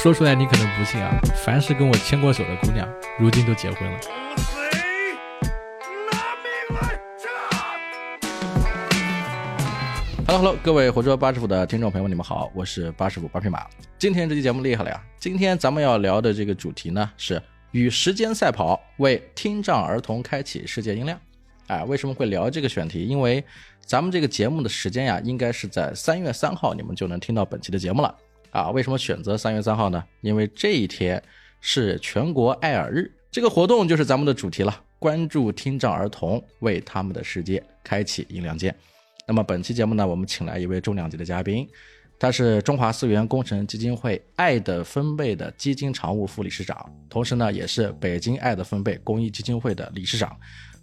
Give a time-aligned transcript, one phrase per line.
[0.00, 3.98] 说出来你可能不信啊，凡是跟我牵过手的姑娘，如今都结婚了。
[10.24, 13.66] Hello，Hello，各位活捉八师傅的听众朋友们，你们好，我是八师傅八匹马。
[13.98, 15.02] 今天这期节目厉害了呀！
[15.18, 17.42] 今天咱们要聊的这个主题呢，是
[17.72, 21.18] 与时间赛跑，为听障儿童开启世界音量。
[21.66, 23.04] 哎，为什么会聊这个选题？
[23.04, 23.44] 因为
[23.84, 28.14] 咱们这个节目的时间呀，应该是在三月三号，你们就能听到本期的节目了。
[28.58, 30.02] 啊，为什么选择三月三号呢？
[30.20, 31.22] 因为这一天
[31.60, 38.74] 是全国爱耳日，这个活动就是咱们的主题了，关注听障儿童，为他们的世界开启音量键。
[39.28, 41.68] 那么本期节目呢，我们请来一位重量级的嘉宾，
[42.18, 50.36] 他是中华思源工程基金会爱的分贝的基金常务副理事长，同时呢，也是北京爱的分贝公益基金会的理事长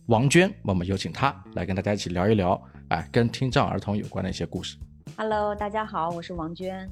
[0.05, 0.49] 王娟。
[0.63, 4.77] 我们有请他来跟大家一起聊一聊，哎，跟听障儿童有关的一些故事。
[5.17, 6.89] Hello，大家好，我是王娟。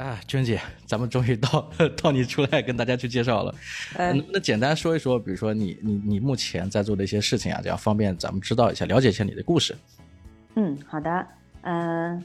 [0.00, 1.70] 啊，娟姐，咱们终于到
[2.02, 3.54] 到你出来跟大家去介绍了。
[3.98, 9.76] 呃，能不能简单说一说，比如说你你你目前在做的一些事情啊，这样方便咱们知道一下，了解一下你的故事。
[10.54, 11.26] 嗯，好的。
[11.60, 12.24] 嗯，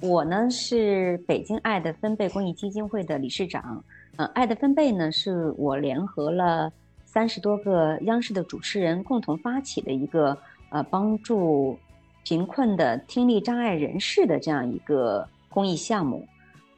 [0.00, 3.82] 我呢是北京爱的分贝公益基金会的理事长。
[4.16, 6.70] 嗯，爱的分贝呢是我联合了
[7.06, 10.36] 三十多个央视的主持人共同发起的一个
[10.68, 11.78] 呃帮助
[12.24, 16.28] 贫困的听力障碍人士的这样一个公益项目。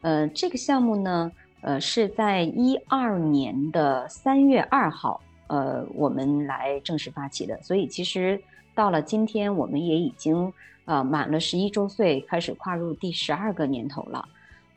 [0.00, 7.60] 呃，这个项目呢，呃，是在一二年的三月二号，呃，我们来正式发起的。
[7.62, 8.40] 所以其实
[8.74, 10.52] 到了今天，我们也已经
[10.84, 14.24] 呃满了十一周岁，开始跨入第十二个年头了。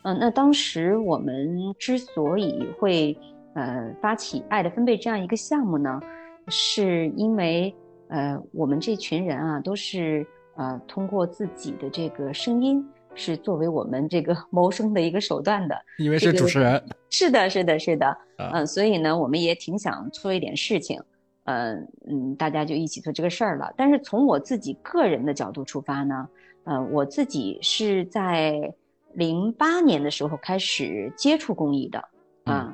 [0.02, 3.16] 嗯，那当时我们之所以会
[3.54, 6.02] 呃发起爱的分贝这样一个项目呢，
[6.48, 7.72] 是因为
[8.08, 10.26] 呃我们这群人啊，都是
[10.56, 12.84] 呃通过自己的这个声音。
[13.14, 21.02] 是作为我们这个 谋生的一个手段的，因为是主持人，是的，是的，是的，嗯，所以呢，我们也挺想做一点事情，
[21.46, 23.74] 嗯嗯，大家就一起做这个事儿了。
[23.76, 26.28] 但是从我自己个人的角度出发呢，
[26.64, 28.74] 呃，我自己是在
[29.14, 32.04] 零八年的时候开始接触公益的，
[32.46, 32.74] 啊，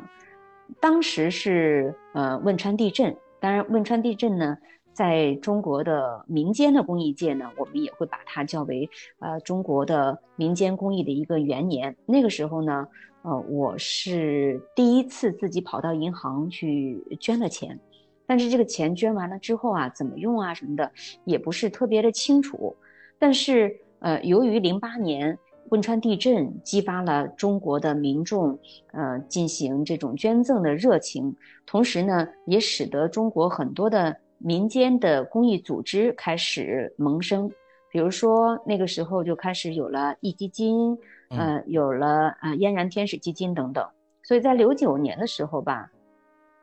[0.80, 4.58] 当时是呃汶川地震，当然汶川地震呢。
[4.98, 11.96] 在中国的民间的公益界呢，我们也会把它叫为呃中国的民间公益的一个元年。
[12.08, 12.88] 那个时候呢，
[13.22, 17.80] 呃，我是第一次自己跑到银行去捐了钱，
[18.26, 20.92] 但是这个钱捐完了之后啊，怎么用啊什么的
[21.26, 22.76] 也不是特别的清楚。
[23.20, 25.38] 但是呃，由于零八年
[25.70, 28.58] 汶川地震激发了中国的民众
[28.94, 31.36] 呃进行这种捐赠的热情，
[31.68, 34.18] 同时呢，也使得中国很多的。
[34.38, 37.52] 民间的公益组织开始萌生，
[37.92, 40.98] 比如说那个时候就开始有了壹基金，
[41.30, 43.88] 呃，有了呃嫣然天使基金等等。
[44.24, 45.90] 所以在零九年的时候吧，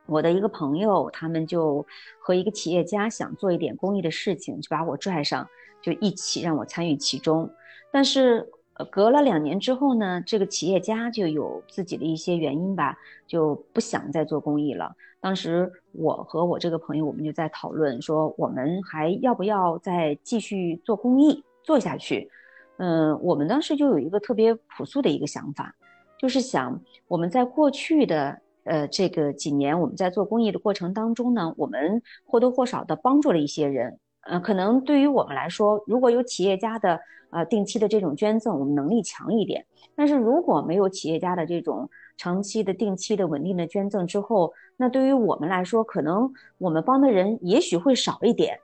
[0.07, 1.85] 我的一个朋友他们就
[2.21, 5.49] 和一个企业家想做一点公益的事情，就把我拽上，
[5.83, 7.51] 就一起让我参与其中。
[7.91, 12.97] 但是呃隔了两年之后呢，这个企业家就有自己的一些原因吧，
[13.27, 14.95] 就不想再做公益了。
[15.21, 22.29] 当时我和我这个朋友，我们就在讨论说，我们还要不要再继续做公益做下去？
[22.77, 25.75] 嗯，我们当时就有一个特别朴素的一个想法，
[26.19, 33.99] 就是想我们在过去的呃这个几年，我们在做公益的过程当中呢，我们或多或少的帮助了一些人。
[34.27, 39.63] 呃，可能对于我们来说，如果有企业家的呃定期的这种捐赠，我们能力强一点；
[39.95, 48.59] 但是如果没有企业家的这种长期的、定期的、稳定的捐赠之后，那对于我们来说，可能我们帮的人也许会少一点，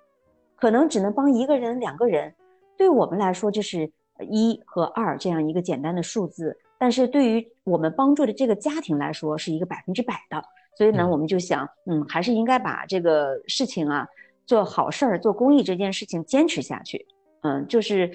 [0.56, 2.34] 可能只能帮一个人、两个人。
[2.76, 3.90] 对我们来说，就是
[4.28, 10.42] 一和二这样一个简单的数字，但是对于我们帮助的这个家庭来说，是一个百分之百的。
[10.76, 14.08] 所以呢，我们就想，嗯，还是应该把这个事情啊，
[14.46, 17.06] 做好事儿、做公益这件事情坚持下去。
[17.42, 18.10] 嗯，就是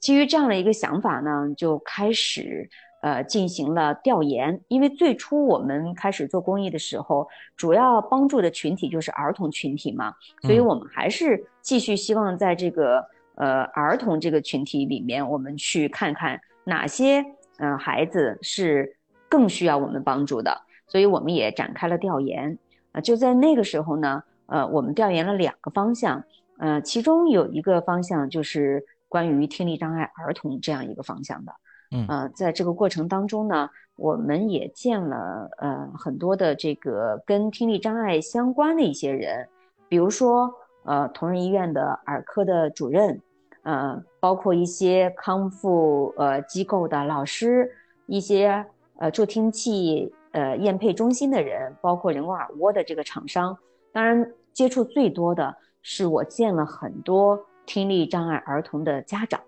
[0.00, 2.68] 基于这样的一个想法呢，就开始。
[3.02, 10.12] 呃，进行了调研，因为最初我们开始做公益的时候，主要帮助的群体就是儿童群体嘛，
[10.42, 13.06] 所以我们还是继续希望在这个
[13.36, 17.24] 呃儿童这个群体里面，我们去看看哪些
[17.58, 18.96] 呃孩子是
[19.28, 22.58] 更需要我们帮助的，所以我们也展开了调研。
[22.90, 26.22] 啊，就在那个时候呢，呃，我们调研了两个方向，
[26.58, 31.52] 呃，其中有一个方向就是关于听力障碍儿童这样一个方向的。
[31.92, 39.48] 嗯呃，在这个过程当中呢，我们也见了呃很多的这个跟听力障碍相关的一些人，
[39.88, 40.52] 比如说
[40.84, 43.20] 呃同仁医院的耳科的主任，
[43.62, 47.70] 呃，包括一些康复呃机构的老师，
[48.06, 48.66] 一些
[48.98, 53.56] 呃助听器呃验配中心的人，包括人工耳蜗的这个厂商，
[53.96, 59.40] 当然接触最多的是我见了很多听力障碍儿童的家长，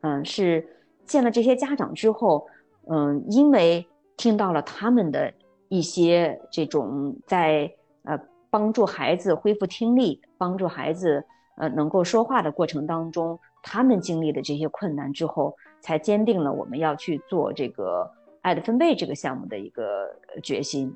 [0.00, 0.66] 嗯，是
[1.04, 2.48] 见了这些家长之后，
[2.88, 3.86] 嗯，因为
[4.16, 5.30] 听到了他们的
[5.68, 7.70] 一些这种在
[8.04, 8.18] 呃
[8.48, 11.22] 帮助孩子恢复听力、帮助孩子
[11.58, 18.10] 呃能够说话的过程当中，他们经历的这些困难之后，才坚定了我们要去做这个。
[18.40, 20.08] 爱的分贝这个项目的一个
[20.42, 20.92] 决心，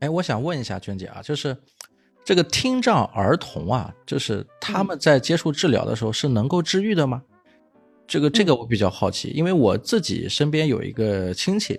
[0.00, 1.56] 哎，我想问一下娟姐啊，就是
[2.24, 7.22] 这个听障儿童啊，就是他们在接触治疗的时候是能够治愈的吗？
[8.06, 11.78] 这个这个我比较好奇，因为我自己身边有一个亲戚，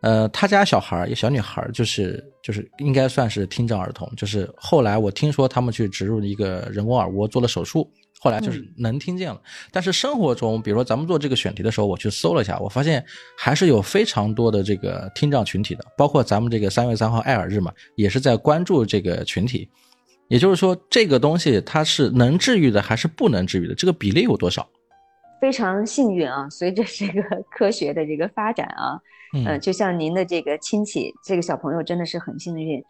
[0.00, 7.90] 呃，他家小孩儿，一个小女孩，就是就是应该算是听障儿童，就是后来我听说他们去植入一个人工耳蜗做了手术。
[8.20, 9.40] 后来就是能听见了，
[9.70, 13.04] 但是生活中，比如说咱们做这个选题的时候，我去搜了一下，我发现
[13.36, 19.68] 还是有非常多的这个听障群体的，包括咱们这个三月三号爱耳日嘛，也是在关注这个群体。
[20.28, 23.74] 也就是说，这个东西它是能治愈的还是不能治愈的？
[23.74, 24.66] 这个比例有多少？
[25.38, 27.22] 非常幸运啊，随着这个
[27.54, 28.98] 科学的这个发展啊，
[29.44, 32.82] 呃，就像您的这个亲戚，这个小朋友真的是很幸运，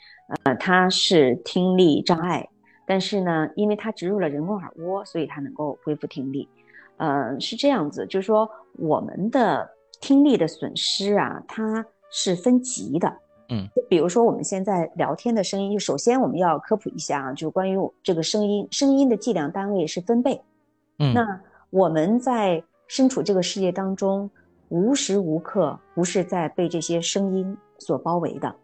[0.44, 2.48] 呃，他是听力障碍。
[2.86, 6.48] 但是呢，因为它植入了人工耳蜗，所以它能够恢复听力。
[6.96, 9.68] 呃，是这样子，就是说我们的
[10.00, 13.12] 听力的损失啊，它是分级的。
[13.48, 20.40] 嗯，就比如说我们现在聊天的声音，就首先我们要科普一下啊，就关于这个声音，声音的计量单位是分贝。
[20.98, 21.40] 嗯，那
[21.70, 24.30] 我们在身处这个世界当中，
[24.68, 28.54] 无时无刻不是在被这些声音所包围的，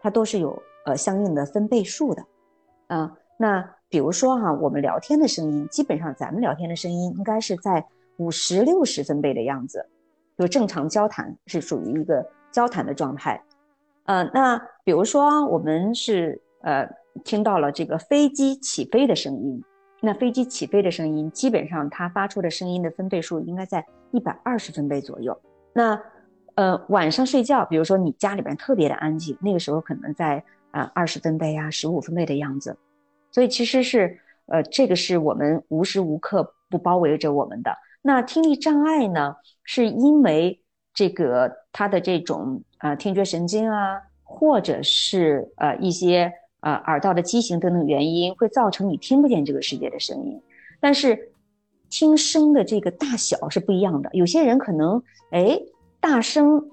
[0.00, 2.24] 它都是有呃相应的分贝数的，
[2.88, 3.16] 啊。
[3.38, 7.86] 那比如说哈，我们聊天的声音，基本上咱们聊天的声音应该是在
[8.16, 9.86] 五十六十分贝的样子，
[10.38, 13.40] 就正常交谈是属于一个交谈的状态。
[14.04, 16.88] 呃，那比如说我们是呃
[17.24, 19.62] 听到了这个飞机起飞的声音，
[20.00, 25.38] 那飞机起飞的声音基本上它发出的声音的分贝数应该在一百二十分贝左右。
[25.72, 26.00] 那
[26.54, 32.76] 呃晚上睡觉，比如说你家里边特别的安静，那个时候可能在啊二十分贝啊十五分贝的样子。
[33.36, 37.70] 所以其实是，呃，这个是我们无时无刻不包围着我们的。
[38.00, 40.58] 那听力障碍呢，是因为
[40.94, 50.40] 这个他的这种呃听觉神经啊，或者是呃一些呃耳道的畸形等等原因，会造成你听不见这个世界的声音。
[50.80, 51.30] 但是
[51.90, 55.60] 听声的这个大小是不一样的，有些人可能哎
[56.00, 56.70] 大声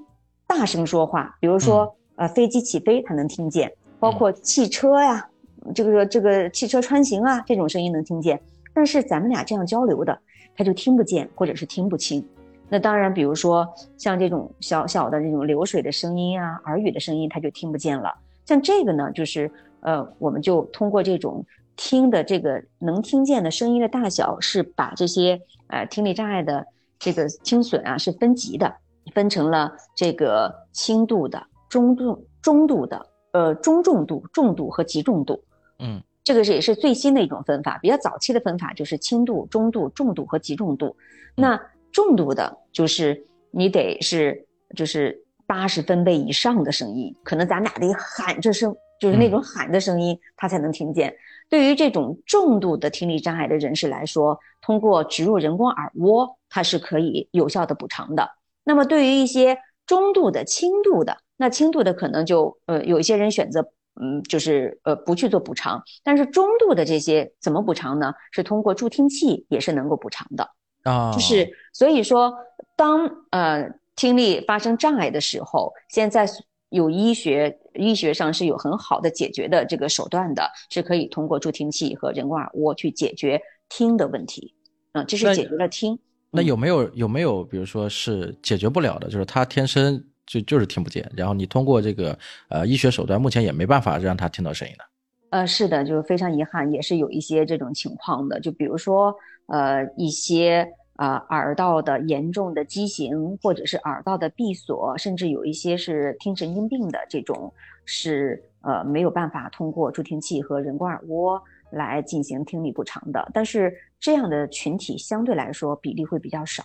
[0.48, 3.69] 大声说话，比如说呃飞机起飞他能听见，
[4.00, 5.27] 包括汽车呀。
[5.74, 8.42] 这个这个汽车穿行啊，这种声音能听见，
[8.74, 10.18] 但是咱们俩这样交流的，
[10.56, 12.25] 他就听不见或者是听不清。
[12.69, 13.68] 那当然，比如说
[13.98, 18.13] 像这种小小的这种流水的声音啊，耳语的声音，他就听不见了。
[18.45, 19.51] 像这个呢，就是
[19.81, 21.45] 呃，我们就通过这种
[21.75, 26.65] 听的这个能听见的声音的大小，是把这些呃听力障碍的
[26.98, 28.74] 这个听损啊是分级的，
[29.13, 35.39] 分成了这个轻度的、中度、中度的、呃中重度、重度和极重度。
[35.84, 40.96] 嗯，这个是也是最新的一种分法，比较早期的分法就是轻度、中度、重度和极重度。
[41.36, 41.60] 那
[41.92, 44.48] 重度的，就是你得是
[44.78, 51.13] 就是八十分贝以上的声音，可能咱俩得喊着声，就是那种喊的声音，他才能听见。
[51.50, 58.30] 对于这种重度的听力障碍的人士来说，通过植入人工耳蜗，它是可以有效的补偿的。
[58.63, 63.70] 那么对于一些中度的、轻度的，那轻度的可能就呃有一些人选择。
[64.02, 68.12] 嗯，就是呃不去做补偿，但是中度的这些怎么补偿呢？
[68.32, 70.50] 是通过助听器也是能够补偿的
[70.84, 71.12] 啊。
[71.14, 72.34] 就是所以说，
[72.76, 76.28] 当呃听力发生障碍的时候，现在
[76.70, 84.56] 有医学医学上是有很好的解决的这个手段的，是可以通过助听器和人工耳蜗去解决听的问题。
[84.94, 86.00] 嗯，这是解决了听。
[86.32, 90.04] 那有没有有没有比如说是解决不了的，就是他天生。
[90.25, 92.18] 就就是听不见，然后你通过这个
[92.50, 94.84] 呃医学手段，目前也没办法让他听到声音的。
[95.30, 98.39] 呃，是的，就是非常遗憾，也是有一些这种情况的。
[98.39, 99.15] 就比如说
[99.48, 107.51] 呃一些啊耳道的严重的畸形，或者是耳道的闭锁，甚至有一些是听神经病的这种，
[107.84, 113.27] 是呃没有办法通过助听器和人工耳蜗来进行听力补偿的。
[113.34, 116.63] 但是这样的群体相对来说比例会比较少。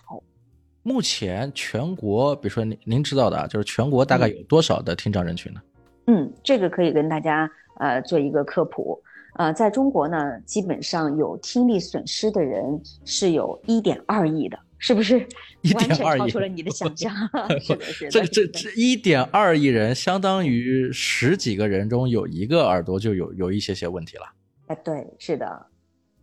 [0.89, 5.61] 目前全国，比如说您您知道的啊，就是全国大概有多少的听障人群呢？
[6.07, 7.47] 嗯，这个可以跟大家
[7.79, 8.99] 呃做一个科普。
[9.35, 10.17] 呃，在中国呢，
[10.47, 15.19] 基本上有听力损失的人是有一点二亿的，是不是？
[15.61, 17.13] 一点二亿，超出了你的想象。
[17.61, 18.09] 是的，是的。
[18.09, 24.23] 这这这一点二亿人，相当于十几个人中有一个耳朵就有有一些些问题了。
[24.65, 25.67] 哎，对，是的。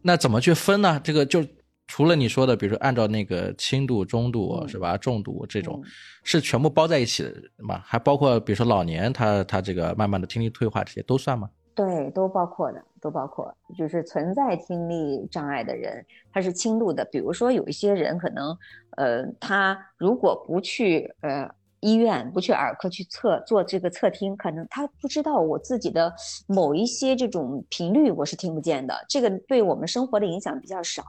[0.02, 1.00] 那怎么去分呢？
[1.04, 1.44] 这个就
[1.86, 4.96] 除了你说的，比如说按照那个轻度、中度是吧？
[4.96, 5.82] 重度这种，
[6.24, 7.80] 是全部包在一起的吗？
[7.84, 11.48] 还包括比如说老年他他这个慢慢的听力退化这些都算吗？
[11.74, 17.04] 对，都包括的，都包括，就是存在听力障碍的人，他是轻度的。
[17.04, 18.56] 比如说有一些人可能，
[18.96, 21.46] 呃，他如果不去呃
[21.86, 26.12] 医院，不去耳科去测做这个测听，可能他不知道我自己的
[26.48, 28.92] 某一些这种频率我是听不见的。
[29.08, 31.04] 这个对我们生活的影响比较少，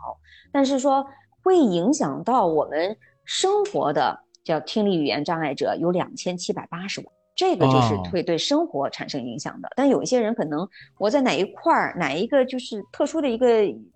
[0.52, 1.04] 但是说
[1.44, 7.08] 会影响到我们生活的叫听力语言障碍者有两千七百八十万。
[7.36, 10.68] 这个就是会对生活产生影响的，但有一些人可能
[11.00, 13.48] 我在哪一块儿哪一个就是特殊的一个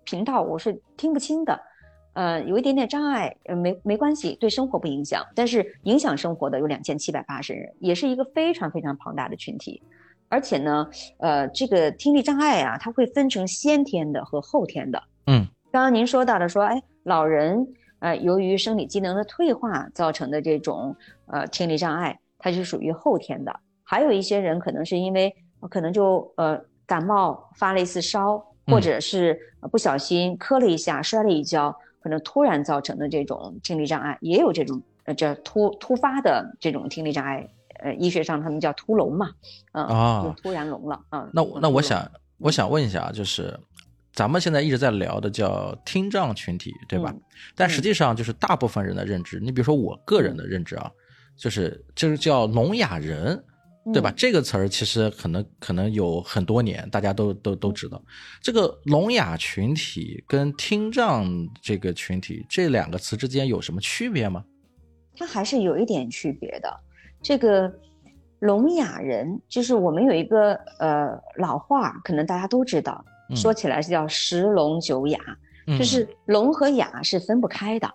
[0.04, 1.60] 频道我是听不清的，
[2.14, 9.82] 呃，有一点点障碍，呃，没没关系，对生活不影响，但是影响生活的有两千七百八十人，也是一个非常非常庞大的群体，
[10.28, 10.88] 而且呢，
[11.18, 15.02] 呃，这个听力障碍啊，它会分成先天的和后天的。
[15.26, 17.66] 嗯，刚刚您说到的说，哎，老人
[18.00, 22.18] 呃，由于生理机能的退化造成的这种呃听力障碍。
[22.44, 25.32] 它是属于后天的，还有一些人可能是因为
[25.70, 29.38] 可能就呃感冒发了一次烧，或者是
[29.70, 31.72] 不小心磕了一下摔了一跤，
[32.02, 39.30] 可能突然造成的这种听力障碍，也有这种呃这突突发的这种听力障碍，呃医学上他们叫突聋嘛，
[39.72, 41.28] 嗯啊突然聋了啊。
[41.32, 43.58] 那那我想我想问一下，就是
[44.12, 47.14] 咱们现在一直在聊的叫听障群体，对吧？
[47.54, 50.90] 但实际上就是大部分人的认知，你比如说我个人的认知啊。
[51.34, 53.42] 就是就是叫聋哑人，
[53.92, 54.12] 对吧？
[54.16, 58.00] 这个词儿其实可能可能有很多年，大家都都都知道。
[58.40, 61.26] 这个聋哑群体跟听障
[61.60, 64.44] 这个群体这两个词之间有什么区别吗？
[65.16, 66.72] 它还是有一点区别的。
[67.20, 67.72] 这个
[68.38, 75.18] 聋哑人，就是我们有一个呃老话，可能大家都知道，说起来是叫十聋九哑，
[75.76, 77.92] 就是 聋和哑是分不开的。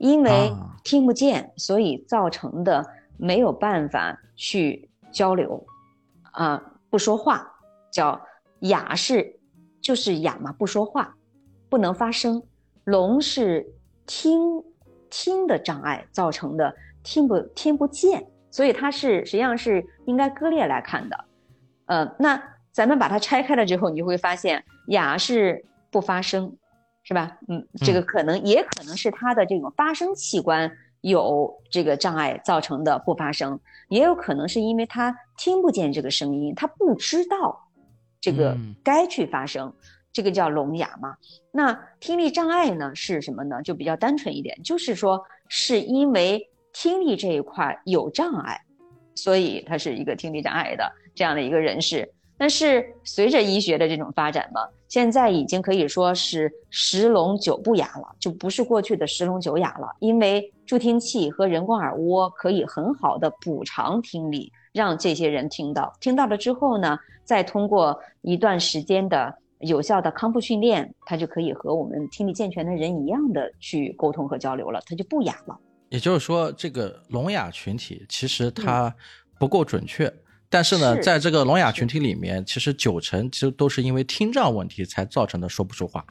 [0.00, 0.50] 因为
[0.82, 2.84] 听不见，所以造成的
[3.16, 5.66] 没有办法去交流，
[6.32, 7.50] 啊，不说话，
[7.90, 8.20] 叫
[8.60, 9.38] 哑是，
[9.80, 11.16] 就是哑嘛，不说话，
[11.68, 12.42] 不能发声。
[12.84, 13.66] 聋是
[14.06, 14.62] 听
[15.08, 21.24] 听的障碍造成的，听不听不见，所以它是实际上是应该割裂来看的。
[21.86, 26.56] 呃，那咱们把它拆开了之后，你就会发现哑是不发声。
[27.02, 27.38] 是吧？
[27.48, 30.70] 嗯，这个可能也可能是他的这种发声器官
[31.00, 37.68] 有这个障碍造成的不发声，也有可能是因为他听不见这个声音，他不知道
[38.20, 39.72] 这个该去发声，
[40.12, 41.16] 这个叫聋哑嘛。
[41.50, 43.62] 那听力障碍呢是什么呢？
[43.62, 48.60] 就比较单纯一点，就是说是因为听力这一块有障碍，
[49.14, 52.12] 所以他是一个听力障碍的这样的一个人士。
[52.40, 59.94] 但是随着医学的这种发展嘛，现在已经可以说是十聋九不哑了，就不是过去的十聋九哑了。
[59.98, 65.92] 因为助听器和人工耳蜗可以很好的补偿听力，让这些人听到。
[66.00, 75.54] 听到了之后呢，再通过一段时间的有效的康复训练，他就可以和我们听力健全的人一样的去沟通和交流了，他就不哑了。
[75.90, 78.94] 也就是说，这个聋哑群体其实它
[79.38, 80.10] 不够准确。
[80.50, 86.04] 但是呢，在这个聋哑群体里面，其实九成其实都是因为听障问题才造成的说不出话。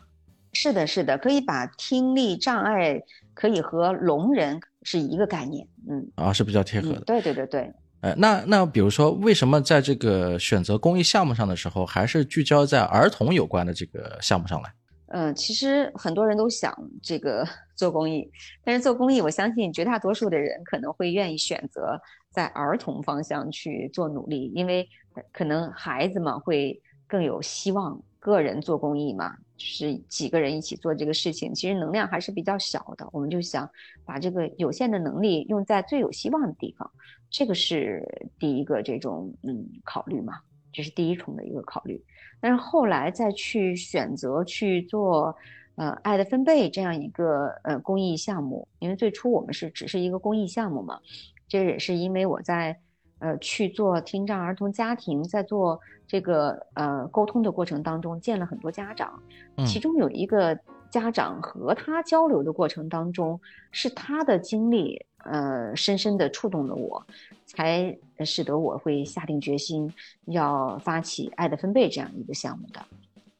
[0.53, 2.99] 是的，是的，可以把听力障碍
[3.33, 7.01] 可以和聋人是一个概念，嗯，啊，是比较贴合的。
[7.01, 7.71] 对对对对。
[8.01, 14.73] 呃，那那比如说，为什么在这个选择公益项目上的时候，还是聚焦在儿童有关的这个项目上来？
[15.11, 18.25] 嗯，其实很多人都想这个 做公益，
[18.63, 21.99] 但是做公益，我相信绝大多数的人可能会愿意选择。
[22.31, 24.87] 在儿童方向去做努力，因为
[25.31, 28.01] 可能孩子们会更有希望。
[28.21, 33.07] 个人做公益嘛，就是几个人一起做这个事情，其实能量还是比较小的。
[33.13, 33.67] 我们就想
[34.03, 36.91] 把这个有限的能力用在最有希望的地方，
[37.29, 38.05] 这个是
[38.37, 40.33] 第一个这种嗯考虑嘛，
[40.73, 42.03] 这是第一重的一个考虑。
[42.41, 45.33] 但是后来再去选择去做
[45.75, 50.99] 呃爱的分贝这样一个呃公益项目，因为最初我们是只是一个公益项目嘛。
[51.49, 52.79] 这也是因为我在，
[53.19, 55.77] 呃，去做听障儿童家庭，在做
[56.07, 59.21] 这个呃沟通的过程当中，见了很多家长，
[59.65, 60.57] 其中有一个
[60.89, 63.41] 家长和他交流的过程当中，
[63.71, 67.05] 是他的经历，呃，深深的触动了我，
[67.45, 69.91] 才使得我会下定决心
[70.25, 72.79] 要发起爱的分贝这样一个项目的。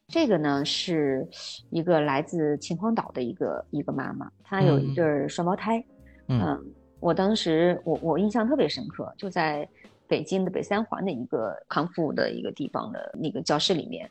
[0.08, 1.28] 这个呢是
[1.70, 5.84] 一个来自秦皇岛的一个一个妈妈，她有一对双胞胎。
[6.26, 6.64] 嗯，
[7.00, 9.66] 我当时我我印象特别深刻，就在
[10.06, 14.08] 北京的北三环的一个康复的一个地方的那个教室里面，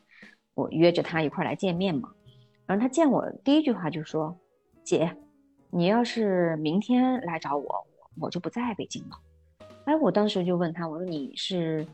[0.56, 2.10] 我约着他一块来见面嘛。
[2.66, 4.36] 然后他见我第一句话就说
[4.84, 5.16] ：“姐，
[5.70, 7.88] 你要是明天来找我，
[8.20, 9.18] 我就不在北京了。”
[9.86, 11.86] 哎，我当时就问他，我说：“你是？”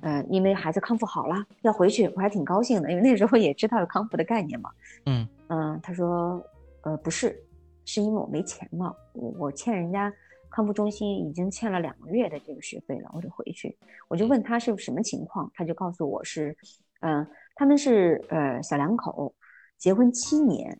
[0.00, 4.68] 呃，因为孩子康复好了，要回去，我还挺高兴的，因为那时候也知道有康复的概念嘛。
[5.06, 6.44] 嗯嗯，他说，
[6.82, 7.40] 呃，不是，
[7.84, 10.12] 是因为我没钱嘛，我我欠人家
[10.54, 13.76] 康复中心已经欠了两个月的这个学费了，我得回去。
[14.08, 16.56] 我就问他是什么情况，他就告诉我是，
[17.00, 19.34] 嗯，他们是呃小两口，
[19.76, 20.78] 结婚七年，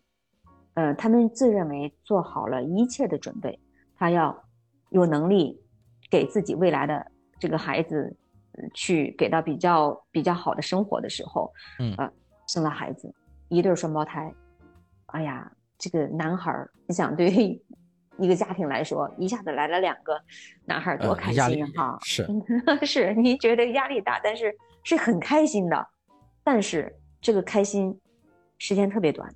[0.75, 3.59] 呃，他们自认为做好了一切的准备，
[3.97, 4.45] 他要
[4.91, 5.61] 有能力
[6.09, 8.15] 给自己未来的这个孩子。
[8.73, 12.09] 去给到比较比较好的生活的时候，嗯呃，
[12.47, 13.13] 生了孩子，
[13.49, 14.33] 一对双胞胎，
[15.07, 17.61] 哎呀，这个男孩儿，你想对于
[18.17, 20.19] 一个家庭来说，一下子来了两个
[20.65, 21.97] 男孩，多开心哈！
[22.03, 22.27] 是
[22.83, 25.87] 是，你觉得压力大，但是是很开心的，
[26.43, 27.99] 但是这个开心
[28.57, 29.29] 时间特别短，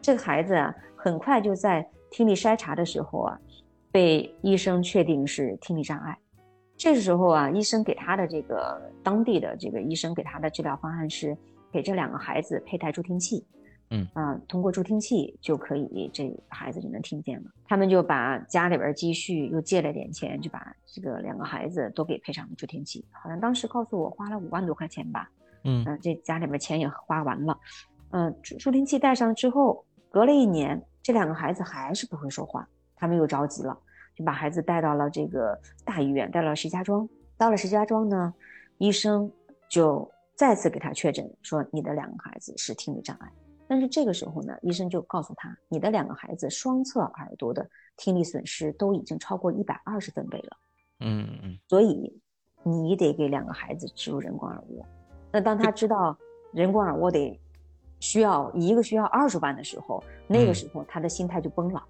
[0.00, 3.38] 这个孩子啊，很快就在听力筛查的时候啊，
[3.92, 6.16] 被医生确定是听力障碍。
[6.76, 11.36] 这个时候啊，医生给他的这个当地的这个医生给他的治疗方案是
[11.70, 13.46] 给这两个孩子佩戴助听器，
[13.90, 17.50] 嗯啊，通过助听器就可以，这孩子就能听见了。
[17.66, 23.04] 他们就把家里边积蓄又借了点钱，就把这个两个孩子都给配上了助听器。
[23.10, 25.28] 好像当时告诉我花了五万多块钱吧，
[25.64, 27.58] 嗯这家里边钱也花完了，
[28.10, 33.76] 嗯，助助听器戴上之后，隔了一年，这两个孩子还是不会说话，他们又着急了。
[34.14, 37.08] 就把孩子带到了这个大医院，带到了石家庄。
[37.38, 38.34] 到了石家庄呢，
[38.78, 39.30] 医生
[39.68, 43.32] 就再次给他确诊说你的两个孩子是听力障碍。
[43.70, 47.64] 但是这个时候呢，医生就告诉他，你的两个孩子双侧耳朵的
[47.96, 50.56] 听力损失都已经超过一百二十分贝了。
[50.98, 51.56] 嗯嗯。
[51.68, 52.12] 所以
[52.64, 54.84] 你得给两个孩子植入人工耳蜗。
[55.30, 56.18] 那当他知道
[56.52, 57.38] 人工耳蜗得
[58.00, 61.80] 需要一个需要二十万的时候，那个时候他的心态就崩了。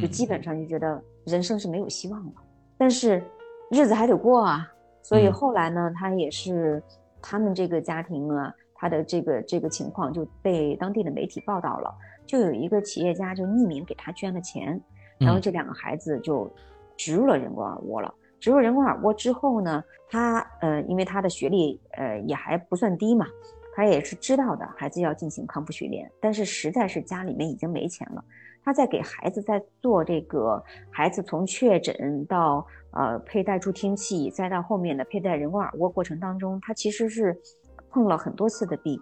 [0.00, 2.32] 就基本上就觉得人生是没有希望了，
[2.78, 3.22] 但是
[3.70, 4.66] 日子还得过啊，
[5.02, 6.82] 所以后来呢，他也是
[7.20, 14.80] 他们这个家庭啊，他的这个这个情况就被当地的媒体报道了，就有一个企业家就匿名给他捐了钱，
[15.18, 16.50] 然后这两个孩子就
[16.96, 18.14] 植入了人工耳蜗了。
[18.40, 23.26] 植入人工耳蜗之后呢，他呃，因为他的学历呃也还不算低嘛，
[23.74, 28.24] 他也是知道的孩子要进行康复训练，但是实在是家里面已经没钱了。
[28.64, 37.34] 他在给孩子在做这个，孩子从确诊到呃佩戴助听器，再到后面的佩戴人工耳蜗过程当中，他其实是
[37.98, 39.00] 碰了很多次的壁，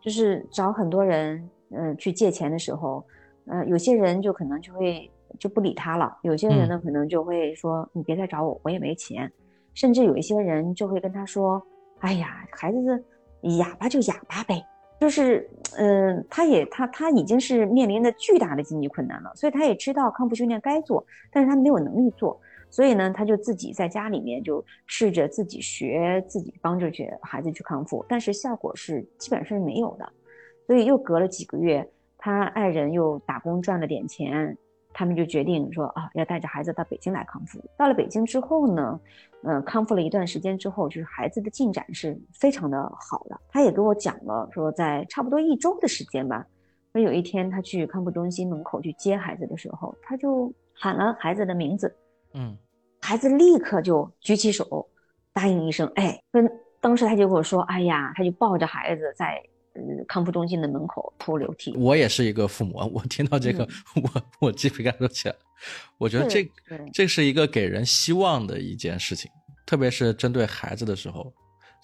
[0.00, 3.04] 就是找很多人，嗯，去借钱的时候，
[3.44, 5.08] 嗯，有些人就可能就会
[5.38, 9.30] 就不理他了，有些人呢可能就会说你别再找我，我也没钱，
[9.74, 11.62] 甚至有一些人就会跟他说，
[12.00, 13.04] 哎呀，孩子
[13.58, 14.60] 哑巴就哑巴呗。
[14.98, 30.12] 就是，嗯，他也他他已经是面临着巨大的经济困难了，所以他也知道康复训练该做，但是他没有能力做，所以呢，他就自己在家里面就试着自己学，自己帮着去孩子去康复，但是效果是基本上是没有的，
[30.66, 34.56] 所以又隔了几个月，他爱人又打工赚了点钱。
[34.98, 37.62] 他们就决定说啊，要带着孩子到北京来康复。
[37.76, 38.98] 到了北京之后呢，
[39.42, 43.38] 嗯，康复了一段时间之后，就是孩子的进展是非常的好的。
[43.50, 46.46] 他也给我讲了，说在差不多一周的时间吧，
[46.94, 51.94] 说有一天他去康复中心门口去接孩子的时候，他就喊了孩子的名字，
[52.36, 52.56] 嗯，
[53.00, 54.88] 孩子立刻就举起手，
[55.32, 56.48] 答应一声，哎，跟
[56.80, 59.42] 当时他就跟我说，哎呀，他就抱着孩子在。
[60.08, 61.76] 康复中心的门口铺流涕。
[61.76, 63.68] 我也是一个父母，我听到这个，
[64.02, 65.40] 我我鸡皮疙瘩都起来了。
[65.98, 66.50] 我觉得这
[66.94, 69.30] 这是一个给人希望的一件事情，
[69.66, 71.30] 特别是针对孩子的时候，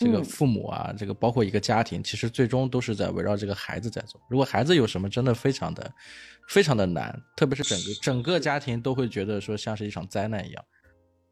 [0.03, 4.19] 这个父母啊，这个包括一个家庭，其实最终都是在围绕这个孩子在走。
[4.29, 5.89] 如果孩子有什么真的非常的
[6.49, 10.65] 非常的难，特别是整个整个家庭都会觉得说像是一场灾难一样。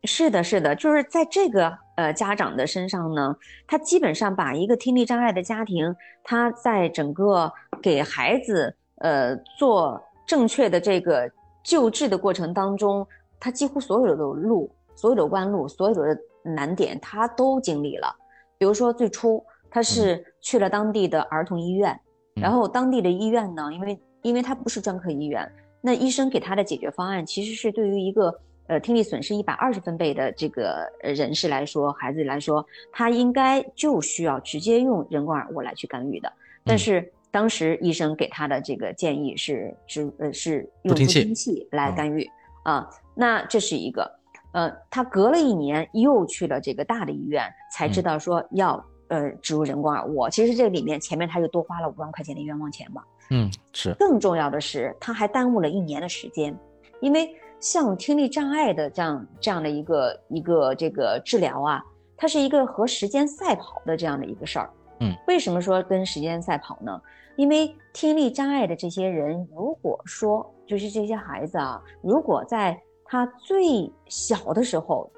[0.05, 7.53] 是的，是的，就是在这个呃家长的身上呢，他基本上把一个听力障碍的家庭，他在整个
[7.83, 11.31] 给孩子呃做正确的这个
[11.63, 13.07] 救治的过程当中，
[13.39, 18.17] 他几乎所有的路、所有的弯路、所有的难点，他都经历了。
[18.61, 21.99] 比如说最初他是去了当地的儿童医院，
[22.35, 28.33] 然后当地的医院呢，因为因为他不是专科医院，那医生给他的解决方案其实是对于一个。
[28.67, 36.33] 呃，听力损失一百二十分贝的这个人士来说，孩子来说，他应该就需要直接用人工耳蜗来去干预的。
[36.65, 42.31] 但是当时医生给他的这个建议是是呃是用助听器来干预
[42.63, 44.09] 啊，那这是一个，
[44.53, 50.29] 呃，他隔了一年又去了这个大的医院，才知道说要呃植入人工耳蜗。
[50.29, 53.03] 其实这里面前面他就多花了五万块钱的冤枉钱嘛。
[53.31, 53.95] 嗯，是。
[53.99, 56.57] 更重要的是，他还耽误了一年的时间，
[57.01, 61.85] 因为像听力障碍的这样这样的一个一个这个治疗啊，
[62.17, 64.71] 它是一个和时间赛跑的这样的一个事儿。
[64.99, 67.01] 嗯，为什么说跟时间赛跑呢？
[67.37, 72.79] 因为听力障碍的这些人，如果说就是这些孩子啊，如果在
[73.11, 75.11] 他最小的时候，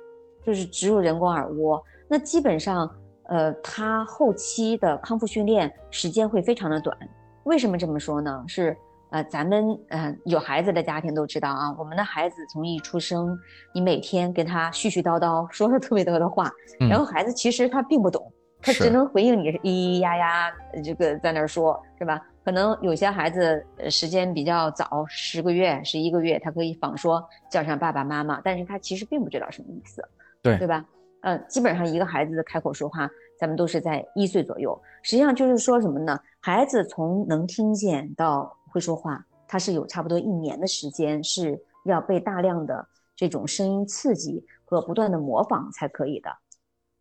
[0.43, 2.91] 就是植入人工耳蜗，那基本上，
[3.25, 6.97] 呃，他后期的康复训练时间会非常的短。
[7.45, 8.43] 为什么这么说呢？
[8.49, 8.75] 是
[9.11, 13.39] 呃，咱们呃有孩子的家庭都知道啊，我们的孩子从一出生，
[13.75, 16.51] 你每天跟他絮絮叨叨说了特别多的话，
[16.89, 18.33] 然后孩子其实他并不懂。
[18.63, 20.53] 他只能回应你咿咿呀呀，
[20.83, 22.19] 这个在那儿说，是吧？
[22.45, 30.03] 可能有些孩子时间比较早，十个月、十一个月，他可以仿说叫上爸爸妈妈，但是他其实并不知道什么意思，
[30.43, 30.85] 对对吧？
[31.21, 34.77] 呃，基本上一个孩子的开口说话，咱们都是在一岁左右。
[35.03, 36.19] 实际上就是说什么呢？
[36.41, 46.29] 孩子从能听见到会说话，他是有差不多一年的时间是要被大量的这种声音刺激和不断的模仿才可以的。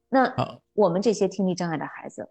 [0.08, 0.32] 那
[0.73, 2.30] 我们这些听力障碍的孩子，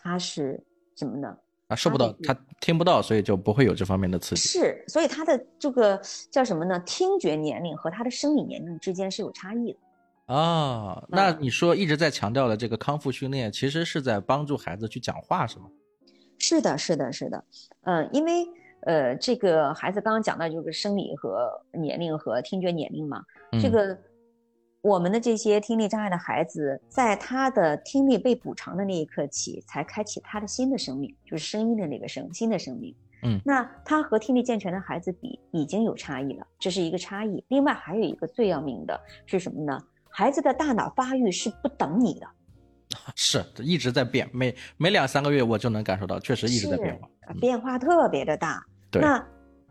[0.00, 0.62] 他是
[0.94, 1.36] 什么呢？
[1.70, 4.48] 啊，受不到，他听不到，所以就不会有这方面的刺激。
[4.48, 6.78] 是，所以他的这个叫什么呢？
[6.84, 10.34] 听觉年龄和他的生理年龄之间是有差异的。
[10.34, 15.66] 啊，那你说一直在强调的这个康复训练，其实是在帮助孩子去讲话，是吗？
[16.38, 17.44] 是的，是的，是的。
[17.82, 18.46] 嗯，因为
[18.82, 23.22] 呃，这个孩子刚刚讲到就是生理和年龄和听觉年龄嘛，
[23.62, 23.96] 这个。
[24.82, 32.94] 我们的这些听力障碍的孩子，在他的听力被补偿的那一刻起，才开启他的新的生命，就是声音的那个生新的生命。
[33.22, 37.44] 嗯，那他和听力健全的孩子比，已经有差异了，这是一个差异。
[37.48, 39.78] 另外还有一个最要命的是什么呢？
[40.08, 42.26] 孩子的大脑发育是不等你的，
[43.14, 48.64] 是一直在变，每每两三个月我就能感受到，确实一直在变化，变化特别的大。
[48.90, 49.22] 对，那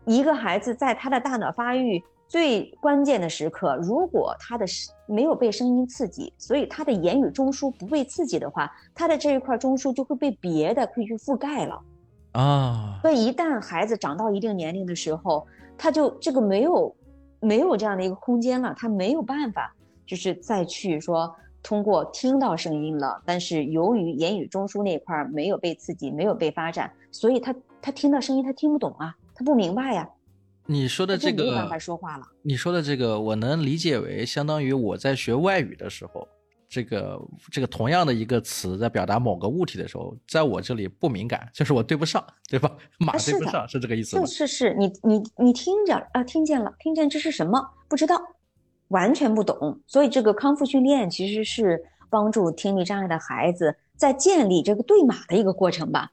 [0.06, 2.00] 一个孩子在他的大脑发育。
[2.30, 4.64] 最关键的时刻，如果他的
[5.06, 11.82] 没有被声音刺激，所以他的言语中枢不被刺激的话，他的这一块中枢就会被别的可以去覆盖了，
[12.30, 13.00] 啊。
[13.02, 15.44] 所以一旦孩子长到一定年龄的时候，
[15.76, 16.94] 他就这个没有
[17.40, 19.74] 没有这样的一个空间了，他没有办法
[20.06, 30.08] 就是再去说通过听到声音了，但是由于言语中枢那块没有被刺激，没有被发展，所以他他听到声音他听不懂啊，他不明白呀。
[30.70, 32.24] 你说的这个，没办法说话了。
[32.42, 36.28] 你说的这个，我能理解为相当于我在学外语的时候，
[36.68, 42.70] 这个这个同样的一个词，在表达某个物体的时候，在我这里不敏感，就是我对不上，对吧？
[43.00, 44.24] 马对不上，是这个意思吗？
[44.24, 47.60] 是是是，你你你听着啊，听见了，听见这是什么？
[47.88, 48.16] 不知道，
[48.88, 49.80] 完全不懂。
[49.88, 56.12] 所以这个康复训练其实是帮助听力障碍的孩子在建立这个对码的一个过程吧。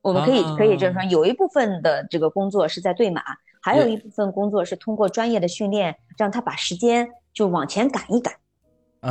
[0.00, 3.22] 我们可以可以这么说，有一部分的这个工作是在对码。
[3.64, 8.34] 还有一部分工作是通过专业的训练，让他把时间就往前赶一赶。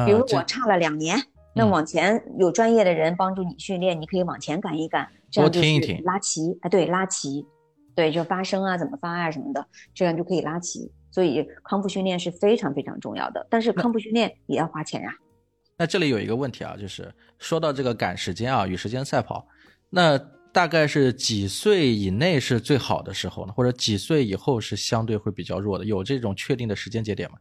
[0.05, 1.17] 比如我差了两年，
[1.55, 5.09] 那往前有专业的人帮助你训练，你可以往前赶一赶。
[5.31, 7.43] 这样就是拉齐，哎，对，拉齐，
[7.95, 10.91] 对，就发声啊，怎么发啊什么的，这样就可以拉齐。
[11.09, 15.11] 所以康复训练是非常非常重要的，但是康复训练也要花钱呀。
[15.77, 19.47] 那这里有一个问题啊，就是说到这个赶时间啊，与时间赛跑，
[19.89, 20.19] 那。
[20.53, 23.51] 大概是几岁以内是最好的时候呢？
[23.51, 25.83] 或者几岁以后是相对会比较弱的？
[25.83, 27.37] 有这种确定的时间节点吗？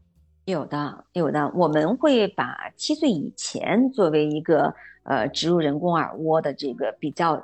[0.46, 1.46] 有的，有的。
[1.54, 7.40] 我们会把七岁以前作为一个呃植入人工耳蜗的这个比较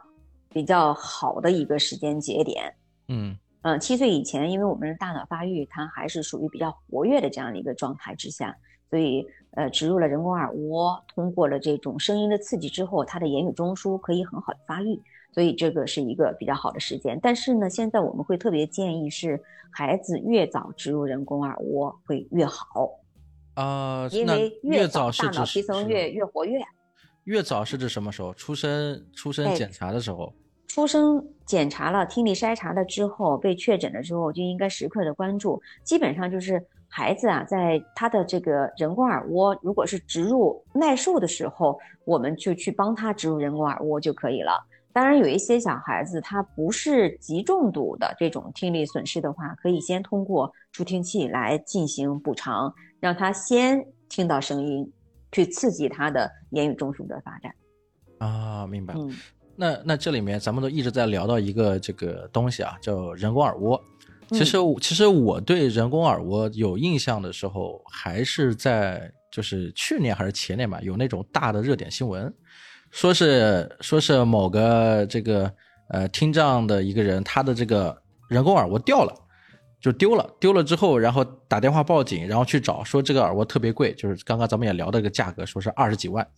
[0.49, 2.75] 比较好的一个时间节点。
[3.09, 8.57] 嗯嗯，七岁以前，因为我们的大脑发育它还是属于比较活跃的这样的一个状态之下，
[8.89, 14.99] 所以呃植入了人工耳蜗，通过了这种声音的刺激之后，它的言语中枢可以很好的发育。
[15.39, 22.91] 所以这个是一个比较好的时间，但是呢，现在我们会特别建议是孩子越早植入人工耳蜗会越好，
[23.55, 26.59] 啊，因为越早大脑皮层越越活跃。
[27.23, 28.35] 越早是指什么时候？
[28.35, 30.35] 出生出生检查的时候。
[30.67, 35.63] 出生检查了听力筛查了之后，被确诊了之后，就应该时刻的关注。
[35.85, 44.67] 基本上就是孩子啊，在他的这个人工耳蜗如果是植入耐受的时候，我们就去帮他植入人工耳蜗就可以了。
[44.99, 54.93] 当然，有一些小孩子他不是极重度的这种听力损失的话，可以先通过助听器来进行补偿，让他先听到声音，
[55.31, 57.55] 去刺激他的言语中枢的发展。
[58.19, 59.07] 啊，明白了。
[59.55, 63.81] 那那这里面咱们都一直在聊到一个这个东西啊，叫人工耳蜗。
[64.31, 72.35] 其实其实我对人工耳蜗有印象的时候，还是在就是去年还是前年吧，有那种大的热点新闻，
[72.91, 75.53] 说是说是某个这个
[75.91, 77.97] 呃听障的一个人，他的这个
[78.29, 79.15] 人工耳蜗掉了。
[79.81, 86.29] 就丢了，丢了之后，然后打电话报警，然后去找，说这个耳蜗特别贵，就是刚刚咱们也聊的个价格，说是二十几万。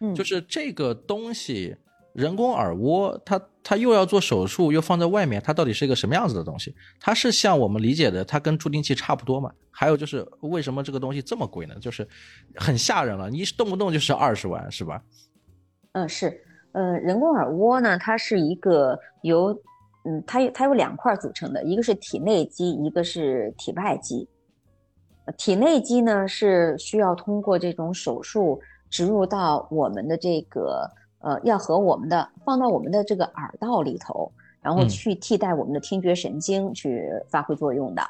[0.00, 1.76] 嗯，就是这个东西，
[2.12, 6.74] 人工耳蜗，它它又要做手术，又放在外面，它到底是一个什么样子的东西？
[6.98, 9.52] 它是像我们理解的，它跟助听器差不多嘛？
[9.70, 11.76] 还有就是为什么这个东西这么贵呢？
[11.80, 12.06] 就是
[12.56, 15.00] 很吓人了，你动不动就是二十万，是吧？
[15.92, 16.40] 嗯，是，
[16.72, 19.58] 呃，人工耳蜗呢，它是一个由。
[20.04, 24.26] 嗯，它有它有两块组成的，一个是体内肌，一个是体外肌。
[25.36, 38.02] 体内肌呢是需要通过这种手术植入到我们的这个呃，要和我们的放到我们的这个耳道里头，然后去替代我们的听觉神经去发挥作用的。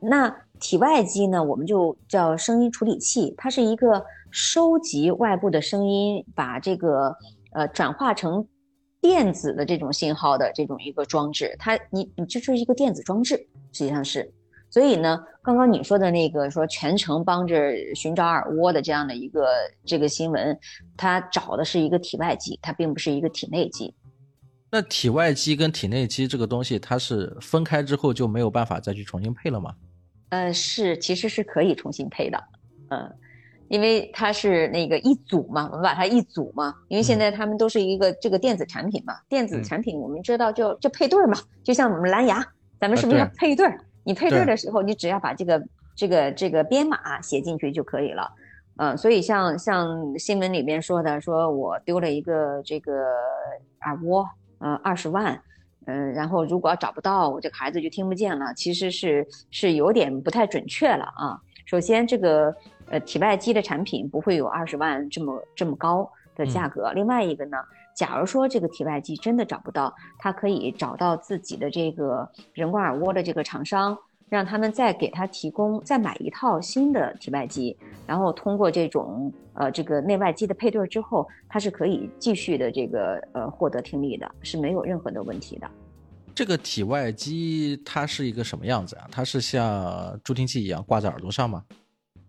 [0.00, 7.16] 那体外肌呢，我们就叫声音处理器，它是一个收集外部的声音，把这个
[7.52, 8.46] 呃转化成。
[9.00, 13.36] 电子的这种信号的这种一个装置，它你你就是一个电子装置，
[13.70, 14.32] 实际上是。
[14.70, 19.46] 所以呢，刚刚你说的那个说全程帮着寻找耳蜗的这样的一个
[19.84, 20.58] 这个新闻，
[20.96, 23.94] 它找的是一个体外机，它并不是一个体内机。
[24.70, 29.74] 那体外机跟体内机这个东西，它是分开之后就没有办法再去重新配了吗？
[30.30, 32.42] 呃，是，其实是可以重新配的，
[32.88, 33.14] 嗯。
[33.68, 36.74] 因为它是那个一组嘛，我们把它一组嘛。
[36.88, 42.44] 因为现在他们都是一个这个电子产品嘛，电子产品我们知道就就配对儿嘛，就像我们蓝牙，
[42.78, 43.78] 咱们是不是要配对儿？
[44.04, 45.62] 你配对的时候，你只要把这个
[45.96, 48.30] 这个这个编码写进去就可以了。
[48.76, 52.92] 嗯，所以像像新闻里边说的，说我丢了一个这个
[53.86, 55.40] 耳蜗，呃，二十万，
[55.86, 61.40] 嗯，然后如果要找不到，我这个孩子就听不见了，其实是是有点不太准确了啊。
[61.66, 62.54] 首先这个。
[62.88, 66.92] 呃，体外机的产品不会有二十万这么这么高的价格。
[66.92, 67.56] 另外一个呢，
[67.94, 73.96] 假如说这个体外机真的找不到，他可以找到自己的这个人工耳蜗的这个厂商，
[74.28, 85.70] 让他们再给他提供再买一套新的体外机，然后通过这种呃这个内外机的配对之后，它是可以继续的这个呃获得听力的，是没有任何的问题的。
[86.34, 89.06] 这个体外机它是一个什么样子啊？
[89.10, 91.62] 它是像助听器一样挂在耳朵上吗？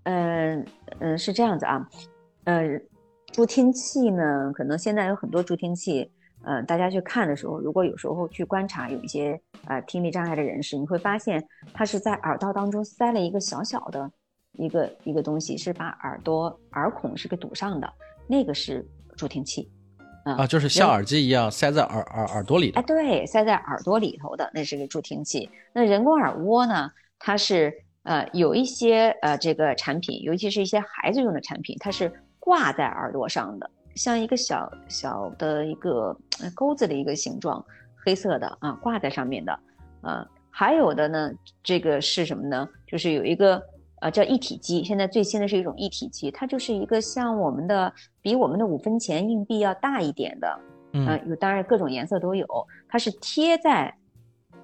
[0.06, 0.66] 嗯
[1.00, 1.90] 嗯，是这样子啊，
[2.44, 2.80] 呃，
[3.34, 6.12] 助听器呢，可能现在有很多助听器，
[6.44, 14.10] 呃，大家去看的时候，如果有时候去观察有一些呃听力障碍的人士，你会发现他是在耳道当中塞了一个小小的
[14.54, 17.92] 一个一个东西，是把耳朵耳孔是给堵上的，
[18.28, 18.88] 那个是
[19.18, 19.72] 助听器，
[20.24, 25.50] 啊，就是像耳机一样塞在耳耳耳朵里的，哎，对，塞在耳朵里头的那是个助听器。
[25.74, 27.82] 那人工耳蜗呢，它是。
[28.06, 36.16] 呃，有一些呃，这个产品，尤其是一些孩子用的产品，它是挂在耳朵上的，像一个小小的一个
[36.54, 37.66] 钩子的一个形状，
[37.96, 39.60] 黑色的啊，挂在上面的。
[40.02, 41.32] 呃，还有的呢，
[41.64, 42.70] 这个是什么呢？
[42.86, 43.60] 就是有一个
[44.02, 47.92] 呃叫一体机，现在最新的是一种一体机，它就是一个像我们的
[48.22, 50.60] 比我们的五分钱硬币要大一点的，
[50.94, 52.46] 嗯，有当然各种颜色都有，
[52.88, 53.92] 它是贴在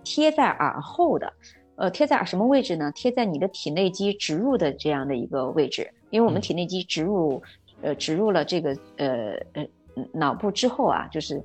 [0.03, 1.33] 贴在耳后的。
[1.75, 2.91] 呃，贴在什么位置呢？
[2.93, 7.41] 贴在你的体内肌植入的这样的一个位置，因为我们体内肌植入，
[7.81, 9.67] 呃，植入了这个呃呃
[10.13, 11.41] 脑部之后啊，就是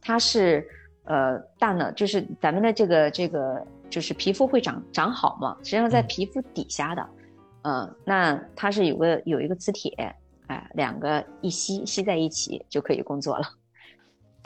[0.00, 0.66] 它是
[1.04, 7.06] 呃大脑，就是咱们的这个这个就是皮肤会长长好嘛，实际上在皮肤底下的，
[7.62, 9.92] 嗯，那它是有个有一个磁铁，
[10.46, 13.44] 哎，两个一吸吸在一起就可以工作了。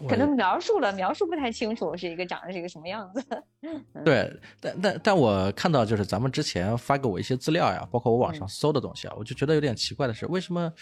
[0.09, 3.24] 可能描述了，描述不太清楚，是一个长得是一个什么样子。
[4.05, 10.72] 对，但但但我看到就是咱们之前发给我一些资料呀，包括我网上搜的东西啊，我就觉得有点奇怪的是，为什么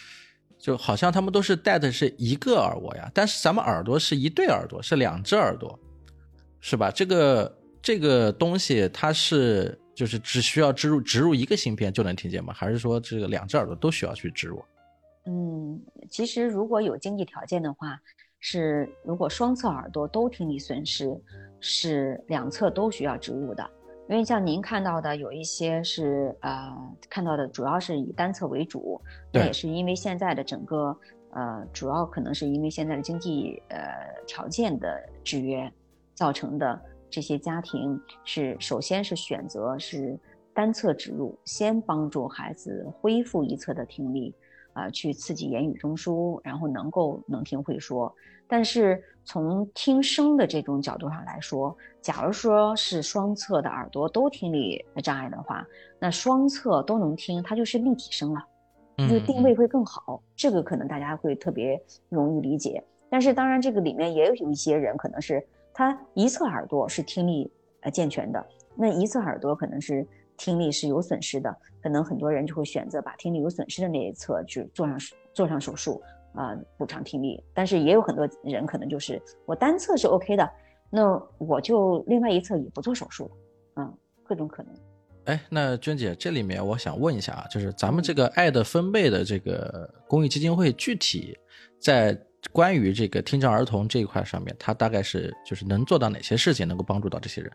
[0.58, 5.78] 就好像他们都是戴的是一个耳蜗呀，但是咱们耳朵是一对耳朵，是两只耳朵，
[6.60, 6.90] 是吧？
[6.90, 12.54] 这个这个东西它是就是只需要植入植入一个芯片就能听见吗？
[12.54, 14.64] 还是说这个两只耳朵都需要去植入？
[15.26, 18.00] 嗯，其实如果有经济条件的话。
[18.40, 21.16] 是，如果双侧耳朵都听力损失，
[21.60, 23.70] 是两侧都需要植入的。
[24.08, 26.74] 因为像您看到的，有一些是呃
[27.08, 29.00] 看到的，主要是以单侧为主。
[29.32, 30.96] 那也是因为现在的整个
[31.30, 33.78] 呃，主要可能是因为现在的经济呃
[34.26, 35.72] 条件的制约
[36.14, 36.80] 造成的。
[37.12, 40.16] 这些家庭是首先是选择是
[40.54, 44.32] 单侧植入，先帮助孩子恢复一侧的听力。
[44.80, 48.14] 啊去刺激言语中枢，然后能够能听会说。
[48.48, 55.64] 但是从听声的这种角度上来说，假如说是双侧的耳朵都听力障碍的话，
[56.00, 58.44] 那双侧都能听，它就是立体声了，
[59.08, 60.20] 就定位会更好。
[60.34, 62.82] 这个可能大家会特别容易理解。
[63.08, 67.48] 但是当然，这个里面也有一些人可能是他一侧耳朵是听力
[67.82, 70.04] 呃健全的，那一侧耳朵可能是
[70.36, 74.98] 听力是有损失的，可能很多人就会选择把听力有损失的那一侧去做上
[75.32, 76.02] 做上手术。
[76.32, 80.48] 啊，补偿听力，但是也有很多人可能就是我单侧是 OK 的，
[80.88, 83.28] 那我就另外一侧也不做手术，
[83.74, 84.72] 嗯，各种可能。
[85.24, 91.36] 哎，那娟姐，这里面我想问一下啊，就是咱们这个爱的分贝的这个公益基金会，具体
[91.80, 92.16] 在
[92.52, 97.52] 关于这个听障儿童这一块上面，它大概是就是能做到哪些事情，能够帮助到这些人？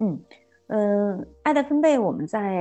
[0.00, 0.20] 嗯。
[0.68, 2.58] 嗯，爱的分贝，我们在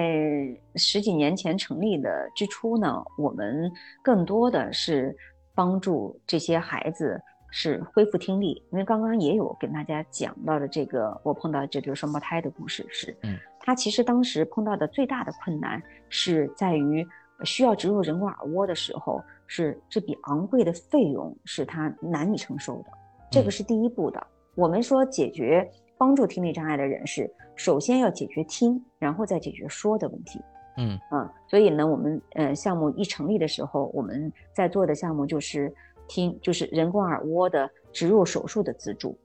[0.76, 3.72] 十几年前成立的之初呢，我们
[4.04, 5.16] 更多的是
[5.56, 8.64] 帮助这些孩子是恢复听力。
[8.72, 17.04] 因为刚刚也有跟大家讲到的这个，我碰到这对双胞胎的故事是，嗯，他其实当时碰到的最大的困难是在于
[17.44, 22.92] 需要植入人工耳蜗的时候，是这笔昂贵的费用是他难以承受的，
[23.32, 24.28] 这个是第一步的。
[24.54, 25.68] 我们说解决。
[25.98, 30.42] 帮助听力障碍的人士，首先要解决听，然后再解决说的问题。
[30.78, 35.74] 嗯啊，所以呢，我们呃项目一成立的时候，我们在做的项目就是
[36.06, 39.18] 听，就是人工耳蜗的植入手术的资助，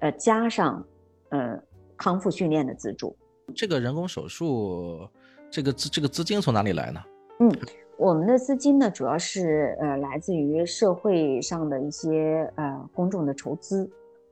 [0.00, 0.84] 呃，加上
[1.28, 1.56] 呃
[1.96, 3.16] 康复训练的资助。
[3.54, 5.08] 这个人工手术，
[5.50, 7.00] 这个资这个资金从哪里来呢？
[7.38, 7.52] 嗯，
[7.96, 13.88] 我们的资金呢，主要是呃来自于社会上的一些呃公众的筹资，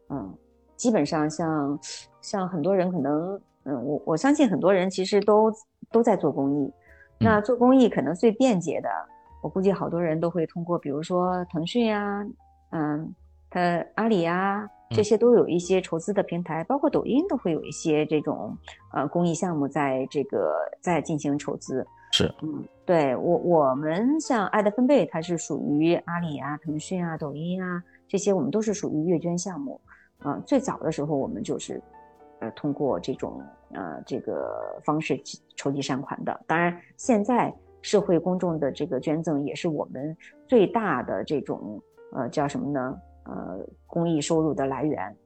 [0.08, 0.34] 嗯。
[0.80, 1.78] 基本上像，
[2.22, 5.52] 像很多人可能，嗯，我我相信很多人其实都
[5.92, 6.72] 都在做公益。
[7.18, 8.88] 那做公益可能最便捷的，
[9.42, 12.26] 我估计好多人都会通过，比如说腾讯呀，
[12.70, 13.14] 嗯，
[13.50, 14.66] 他阿里呀，
[14.96, 18.56] 这些都有一些筹资的平台，包括抖音都会有一些这种
[18.94, 21.86] 呃公益项目在这个在进行筹资。
[22.12, 29.78] 是，嗯，对我我们像爱的分贝，它是属于阿里啊、腾讯啊、抖音啊这些，我们都是属于月捐项目。
[30.22, 31.80] 啊，最早的时候我们就是，
[32.40, 35.18] 呃，通过这种呃这个方式
[35.56, 36.40] 筹集善款的。
[36.46, 40.14] 当然，现在社会公众的这个捐赠也是我们
[40.46, 41.80] 最大的这种
[42.12, 43.00] 呃叫什么呢？
[43.24, 45.16] 呃，公益收入的来源。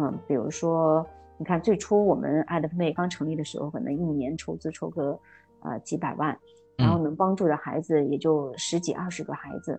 [0.00, 1.06] 嗯，比如说，
[1.38, 5.16] 你看最初我们爱的分贝刚成立的时候，可能一年筹资筹个
[5.60, 6.36] 呃几百万，
[6.76, 9.78] 然后能帮助的孩子也就十几二十个孩子。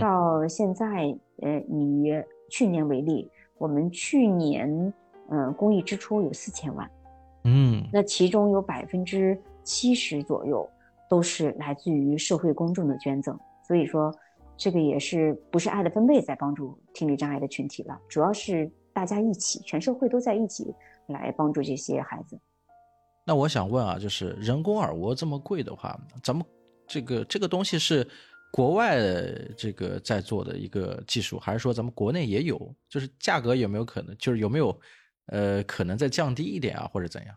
[0.00, 2.12] 到现在，呃，以
[2.48, 3.28] 去年为例。
[3.58, 4.92] 我们去年，
[5.30, 6.90] 嗯，公益支出有四千万，
[7.44, 10.68] 嗯，那其中有百分之七十左右
[11.08, 14.14] 都是来自于社会公众的捐赠，所以说，
[14.56, 20.74] 这个也是不是爱的分贝在帮助听力障碍的群体了，主要是大家一起，全社会都在一起
[21.06, 22.38] 来帮助这些孩子。
[23.24, 26.44] 那我想问啊，就是人工耳蜗这么贵的话，咱们
[26.86, 28.06] 这个这个东西是？
[28.54, 29.00] 国外
[29.56, 32.72] 这个在做的一个技术，还是说咱们国内也有？
[32.88, 34.80] 就是价格有没有可能，就是有没有，
[35.26, 37.34] 呃，可能再降低一点啊，或者怎样？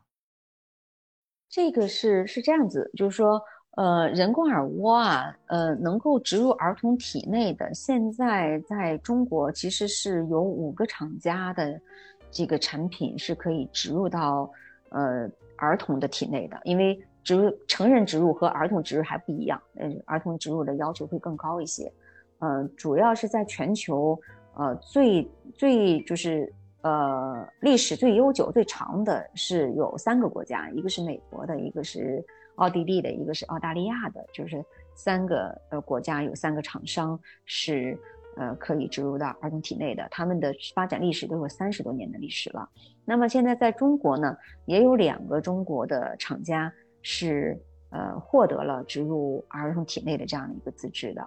[1.49, 3.41] 这个是是这样子，就是说，
[3.77, 11.81] 呃，人工耳蜗啊，呃，能够植入儿童体内的，现在在中国其实是有五个厂家的
[12.29, 14.51] 这个产品是可以植入到
[14.89, 16.95] 呃儿童的体内的，因为。
[17.27, 21.91] 植入成人植入和儿童植入还不一样，呃，儿童植入的要求会更高一些，
[22.39, 24.17] 呃，主要是在全球，
[24.55, 26.49] 呃，最最就是
[26.83, 32.23] 呃历史最悠久、最长的是有三个国家，一个是美国的，一个是
[32.55, 34.63] 奥地利的，一个是澳大利亚的，就是
[34.95, 37.99] 三个呃国家有三个厂商是
[38.37, 42.69] 呃可以植入到儿童体内的，他们的发展历史都有三十多年的历史了。
[43.03, 46.71] 那么现在在中国呢，也有两个中国的厂家。
[47.09, 47.57] 是
[47.89, 51.25] 呃获得了植入儿童体内的这样的一个资质的，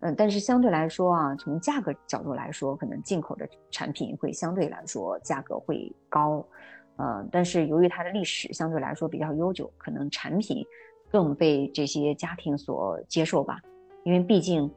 [0.00, 6.44] 嗯，但是相对来说啊，从价格角度来说，可能进口的产品会相对来说价格会高，
[6.96, 10.66] 呃，但是由于它的历史相对来说比较悠久，可能产品
[11.12, 13.60] 更被这些家庭所接受吧，
[14.02, 14.68] 因为毕竟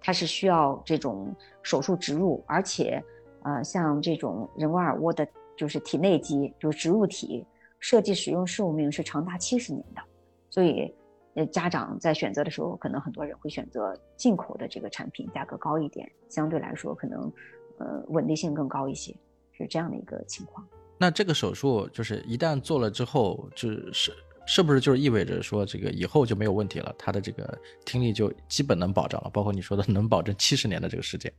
[0.00, 3.04] 它是需要这种手术植入，而且
[3.42, 7.44] 呃像这种人工耳蜗的，就是体内肌，就是植入体。
[7.80, 10.02] 设计使用寿命是长达七十年的，
[10.50, 10.94] 所以，
[11.34, 17.32] 呃，家长在选择的时候，可能很多人会选择进口的这个产品，价格高一点，相对来说可能，
[17.78, 19.16] 呃，稳定性更高一些，
[19.52, 20.66] 是这样的一个情况。
[20.98, 24.12] 那这个手术就是一旦做了之后，就是
[24.46, 26.94] 是不是就意味着说这个以后就没有问题了？
[26.98, 31.32] 他的这个听力就基本能保障了，包括你说的能保证七十年的这个时间。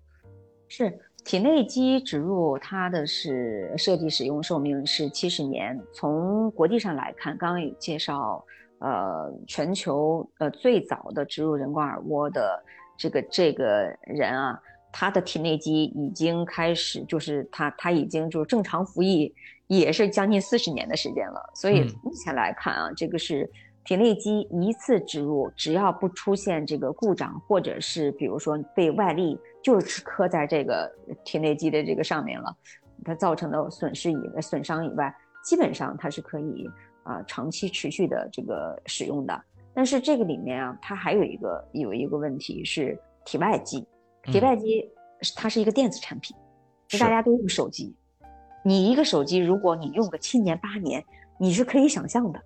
[0.71, 5.77] 是体内肌植入，它的是设计使用寿命是七十年。
[5.93, 8.41] 从国际上来看，刚刚有介绍，
[8.79, 12.63] 呃，全球呃最早的植入人工耳蜗的
[12.97, 14.57] 这个这个人啊，
[14.93, 19.35] 他的体内肌已经开始，就是他他已经就是正常服役，
[19.67, 21.51] 也是将近四十年的时间了。
[21.53, 23.51] 所以目前来看啊，这个是。
[23.83, 30.91] 体内肌一次植入，只要不出现这个故障，或者是比如说被外力就是刻在这个
[31.23, 32.55] 体内肌的这个上面了，
[33.05, 36.69] 它造成的损失以外、损伤以外，基本上它是可以
[37.03, 39.41] 啊长期持续的这个使用的。
[39.73, 43.85] 但是这个里面啊，它还有一个有一个问题是体外肌，
[44.23, 44.89] 体外肌
[45.35, 46.35] 它是一个电子产品，
[46.87, 47.95] 就大家都用手机，
[48.65, 51.03] 你一个手机如果你用个七年八年，
[51.39, 52.41] 你是可以想象的。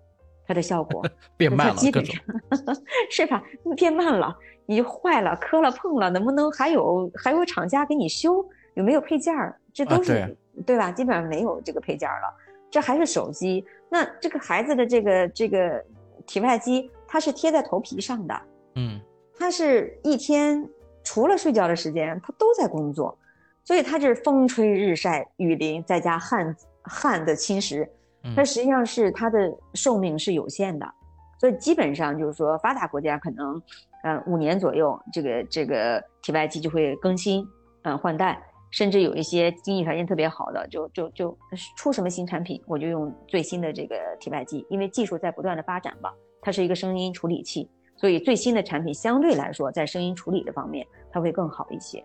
[0.48, 1.04] 它的效果
[1.36, 2.24] 变慢了，基本上
[3.10, 3.44] 是吧？
[3.76, 8.46] 变慢了，你坏了、磕了、碰了，能不能还有还有厂家给你修？
[8.74, 9.60] 有没有配件儿？
[9.74, 10.36] 这都是
[10.66, 10.92] 对吧？
[10.92, 12.34] 基本上没有这个配件了。
[12.70, 13.66] 这还是手机。
[13.90, 15.84] 那这个孩子的这个这个
[16.26, 18.42] 体外机，它是贴在头皮上的。
[18.76, 19.00] 嗯，
[19.38, 20.68] 它是一天
[21.04, 23.18] 除了睡觉的时间，他都在工作，
[23.64, 27.88] 所以他是风吹日晒雨淋，再加汗汗的侵蚀。
[28.36, 30.92] 它实际上是它的寿命是有限的，
[31.40, 33.62] 所以基本上就是说发达国家可能，
[34.06, 37.44] 呃五年左右这个这个体外机就会更新，
[37.82, 38.40] 嗯换代，
[38.70, 41.36] 甚至有一些经济条件特别好的，就就就
[41.76, 52.04] 出什么新产品，我就用最新的这个体外机，因为技术在不断的发展吧，它是一个声音处理器，所以最新的产品相对来说在声音处理的方面它会更好一些，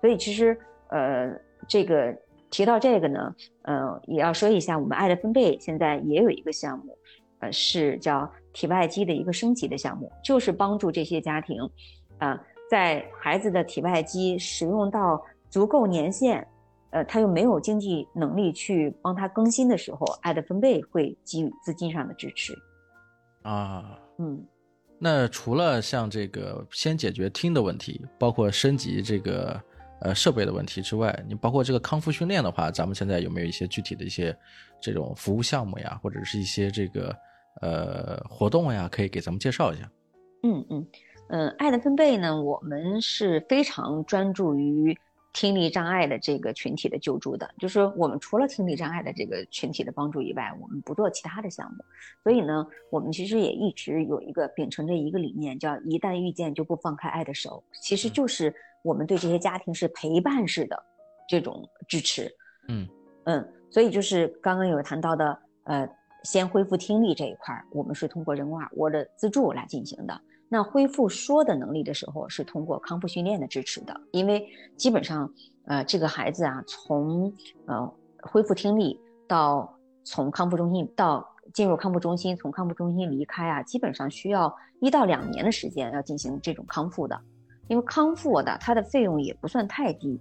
[0.00, 0.56] 所以其实
[0.90, 1.30] 呃
[1.66, 2.16] 这个。
[2.52, 3.32] 提到这个呢，
[3.62, 6.98] 呃，也要说一下，我们爱的分贝现在也有一个项目，
[7.40, 11.68] 呃，是叫体外机的一个升级的项目，就是帮助这些家庭，
[12.18, 16.46] 啊，在孩子的体外机使用到足够年限，
[16.90, 22.56] 呃，他又没有经济能力去帮他更新的时候，爱的分贝会给予资金上的支持。
[23.42, 24.44] 啊，嗯，
[24.98, 29.60] 那除了像这个先解决听的问题，包括升级这个。
[30.02, 34.34] 呃，设备的问题之外，你包括这个康复训练的话，咱们现在有没有一些具体的一些
[34.80, 37.14] 这种服务项目呀，或者是一些这个
[37.60, 39.90] 呃活动呀，可以给咱们介绍一下？
[40.42, 40.86] 嗯嗯
[41.28, 44.96] 嗯，爱的分贝呢，我们是非常专注于
[45.32, 51.84] 听力障碍的这个群体的救助的，就是我们除了听力障碍的这个群体的帮助以外，我们不做其他的项目。
[52.22, 58.54] 所以呢，我们其实也一直有一个秉承着一个理念，叫一旦遇见就不放开爱的手，其实就是。
[58.82, 60.82] 我们对这些家庭是陪伴式的
[61.28, 62.34] 这种支持，
[62.66, 62.88] 嗯
[63.24, 65.86] 嗯，所以就是刚刚有谈到的，呃，
[66.24, 70.20] 先恢复听力这一块儿，我们是通过人工耳蜗的资助来进行的。
[70.48, 73.94] 那恢复说的能力的时候，是通过康复训练的支持的。
[74.10, 74.46] 因为
[74.76, 75.32] 基本上，
[75.66, 77.32] 呃，这个孩子啊，从
[77.66, 77.92] 呃
[78.22, 78.98] 恢复听力
[79.28, 87.20] 到从康复中心到进入康复中心，从康复中心离开啊，基本上需要一到两年的时间要进行这种康复的。
[87.68, 90.20] 因为康复的它的费用也不算太低，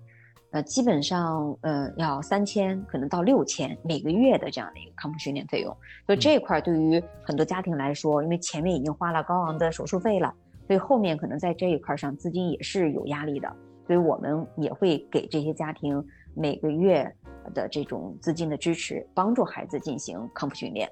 [0.51, 5.75] 呃，基本上呃要三千可能到六千每个月的这样的一个康复训练费用，
[6.05, 10.33] 所以这一块对于很多家庭来说，因为前面已经花了高昂的手术费了，
[10.67, 13.47] 所以后面可能在这一块上资金也是有压力的，
[13.85, 17.09] 所以我们也会给这些家庭每个月
[17.53, 20.89] 的这种资金的支持，帮助孩子进行康复训练。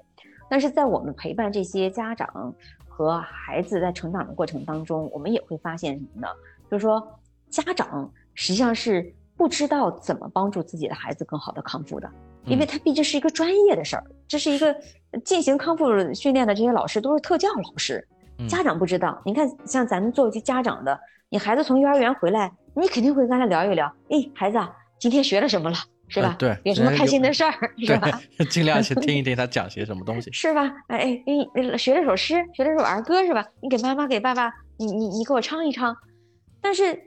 [0.48, 2.54] 但是在我们陪伴这些家长。
[2.90, 6.26] 和孩子在成长的过程当中，我们也会发现什么呢？
[6.68, 7.00] 就是说，
[7.48, 12.10] 家长实际上是不知道怎么帮助自己的孩子更好的康复的，
[12.44, 14.76] 因为他毕竟是一个专业的事儿，这是一个
[15.24, 18.06] 进行康复训练的这些老师都是特教老师，
[18.48, 19.22] 家长不知道。
[19.24, 20.98] 你看，像咱们作为家长的，
[21.30, 25.76] 你孩子从幼儿园回来，你肯定会跟他聊一聊，哎，孩子啊今天学了什么了？
[26.10, 26.34] 是吧？
[26.38, 28.20] 对，有什么开心的事儿， 是吧？
[28.48, 30.62] 尽量去听一听他讲些什么东西， 是吧？
[30.88, 31.22] 哎
[31.54, 33.46] 哎，学了首诗，学了首儿歌，是吧？
[33.60, 35.94] 你给妈妈、给爸爸，你你你给我唱一唱。
[36.60, 36.98] 但是，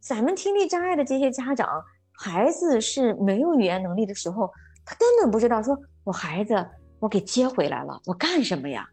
[0.00, 1.68] 咱们听力障碍的这些家长，
[2.12, 4.50] 孩子是没有语言能力的时候，
[4.84, 6.66] 他根本不知道，说我孩子
[6.98, 8.88] 我给接回来了，我干什么呀？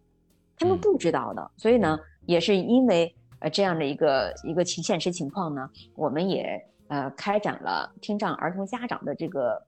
[0.57, 1.51] 他们不知道的。
[1.57, 6.61] 所以呢，也是因为呃这样的一个一个情现实情况呢，我们也。
[6.87, 9.59] 呃，开展了听障儿童家长的这个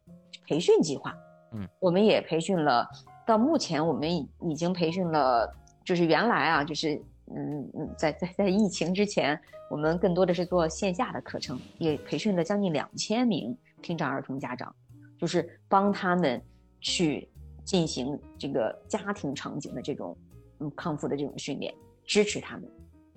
[0.45, 1.11] 培训计划，
[1.51, 2.87] 嗯，我们也培训了，
[3.25, 5.51] 到目前我们已已经培训了，
[5.83, 7.01] 就是原来啊，就是
[7.35, 14.73] 嗯嗯，在在在疫情之前，我们更多的是做线下的课程，也培训了将近两千名听障儿童家长，
[15.17, 16.41] 就是帮他们
[16.79, 17.27] 去
[17.63, 20.15] 进行这个家庭场景的这种
[20.59, 21.73] 嗯康复的这种训练，
[22.05, 22.63] 支持他们。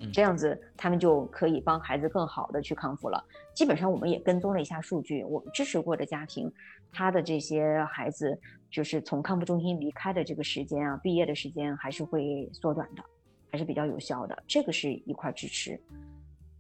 [0.03, 3.23] 嗯这样子他们就可以帮孩子更好的去康复了。
[3.55, 6.51] 基本上我们也跟踪了一下数据，我们支持过的家庭，
[6.91, 8.41] 他的这些孩子
[8.71, 13.05] 就是从康复中心离开的这个时间啊，毕业的时间还是会缩短的，
[13.51, 14.43] 还是比较有效的。
[14.47, 15.81] 这个是一块支持。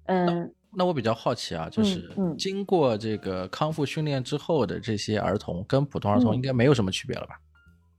[0.06, 7.40] 嗯，那我比较好奇啊，就是嗯经过这个康复训练之后的这些儿童，跟普通儿童嗯应该没有什么区别了吧？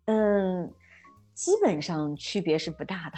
[0.05, 0.69] 嗯，
[1.33, 3.17] 基本上区别是不大的，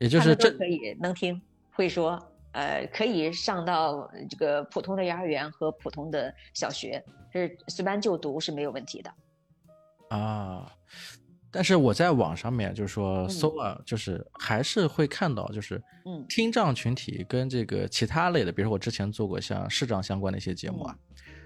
[0.00, 1.40] 也就是这可以能听
[1.72, 2.20] 会说，
[2.52, 7.02] 呃，可以上到这个普通的幼儿园和普通的小学，
[7.32, 9.10] 是随班就读是没有问题的。
[10.10, 10.70] 啊，
[11.50, 20.96] 但是我在网上面就是说嗯搜了，就是还是会看到，就是嗯听障群体跟这个其他类的，比如说我之前做过像视障相关的一些节目啊，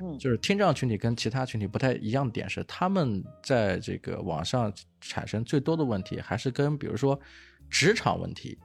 [0.00, 7.18] 嗯就是听障群体跟其他群体不太一样的点是，他们在这个网上产生最多的问题，还是跟比如说
[7.70, 8.58] 职场问题。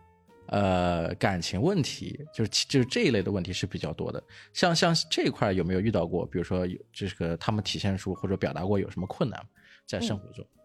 [0.49, 4.23] 呃，感情问题就是其就是这一类的问题是比较多的。
[4.53, 6.25] 像像这一块有没有遇到过？
[6.25, 9.37] 比如说有这个他们体现出或者表达过有什么困难
[9.85, 10.45] 在生活中？
[10.45, 10.56] 嗯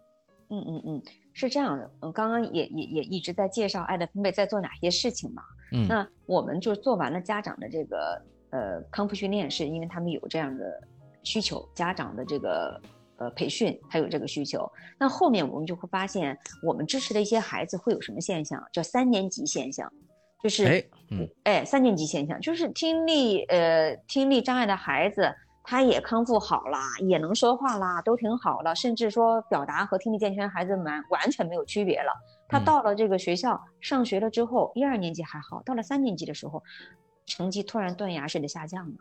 [0.53, 1.01] 嗯嗯嗯，
[1.33, 5.41] 是这样的，我，刚刚也也也一直在介绍爱的分贝在做哪些事情嘛。
[5.71, 5.87] 嗯。
[5.87, 10.79] 那我们就做完了家长的这个呃康复训练，是因为他们有这样的
[11.23, 12.79] 需求，家长的这个
[13.17, 14.71] 呃培训他有这个需求。
[14.99, 19.91] 那后面我们就会发现，我们支持的一些孩子会有什么现象，叫三年级现象，
[20.43, 21.27] 就是哎，嗯。
[21.45, 22.39] 哎，三年级现象。
[22.39, 25.33] 就是听力呃听力障碍的孩子，
[25.63, 32.11] 他也康复好啦，也能说话啦，都挺好了，甚至说表达和听力健全孩子们完全没有区别了。
[32.49, 36.61] 他嗯到了这个学校上学了之后，一二年级还好，到了三年级的时候，
[37.25, 38.95] 成绩突然断崖式的下降了。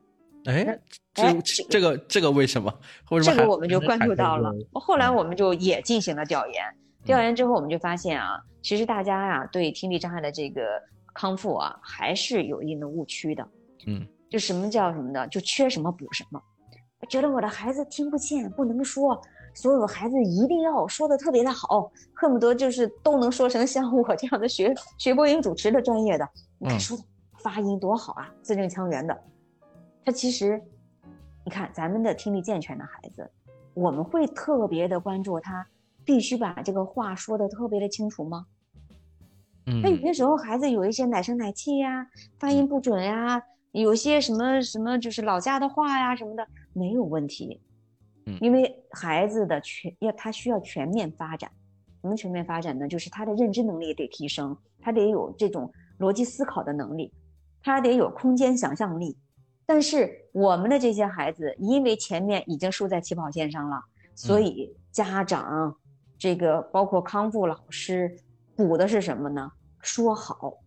[0.44, 0.78] 哎，哎
[1.14, 2.72] 这这这个这个为什么？
[3.10, 4.52] 为什么这个我们就关注到了。
[4.72, 6.64] 后来嗯我们就也进行了调研，
[7.04, 10.80] 调研之后我们就发现啊，其实大家呀、对听力障碍的这个
[11.12, 13.46] 康复啊，还是有一定的误区的。
[13.86, 16.40] 嗯就什么叫什么的，就缺什么补什么。
[17.08, 19.20] 觉得我的孩子听不见，不能说，
[19.54, 26.28] 所有孩子一定要说的特别的好，恨不得就是都能说成像我这样的学学播音主持的专业的，
[26.58, 27.02] 你看嗯说的
[27.38, 29.22] 发音多好啊，字正腔圆的。
[30.04, 30.62] 他其实，
[31.44, 33.30] 你看咱们的听力健全的孩子，
[33.74, 35.66] 我们会特别的关注他，
[36.04, 38.46] 必须把这个话说的特别的清楚吗？
[39.64, 42.06] 那有嗯些时候孩子有一些奶声奶气呀，
[42.38, 43.40] 发音不准呀，
[43.72, 47.60] 有些什么什么就是老家的话呀什么的，没有问题。
[48.24, 51.50] 嗯因为孩子的全要他需要全面发展，
[52.02, 52.86] 什么全面发展呢？
[52.86, 57.12] 就是他的认知能力得提升，他得有这种逻辑思考的能力，
[57.62, 59.18] 他得有空间想象力。
[59.66, 63.82] 但是我们的这些孩子，因为前面已经输在起跑线上了，
[64.14, 65.76] 所嗯以家长
[66.16, 68.16] 这个包括康复老师
[68.54, 69.50] 补的是什么呢？
[69.80, 70.61] 说好，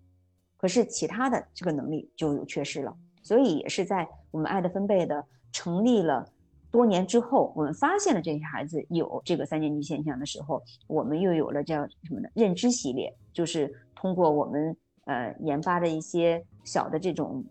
[0.66, 2.91] 可是其他的这个能力就有缺失了。
[3.22, 6.28] 所以也是在我们爱的分贝的成立了
[6.72, 12.28] 多年之后，我们发现了这些孩子有这个三年级现象的时候，我们又有了叫什么呢？
[12.34, 17.45] 认知系列，就是通过我们呃研发的一些小的这种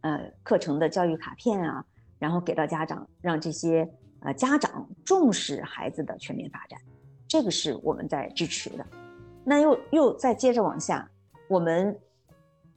[0.00, 1.84] 呃课程的教育卡片啊，
[2.18, 3.88] 然后给到家长，让这些
[4.22, 6.76] 呃家长重视孩子的全面发展，
[7.28, 8.84] 这个是我们在支持的。
[9.44, 11.08] 那又又再接着往下，
[11.48, 11.96] 我们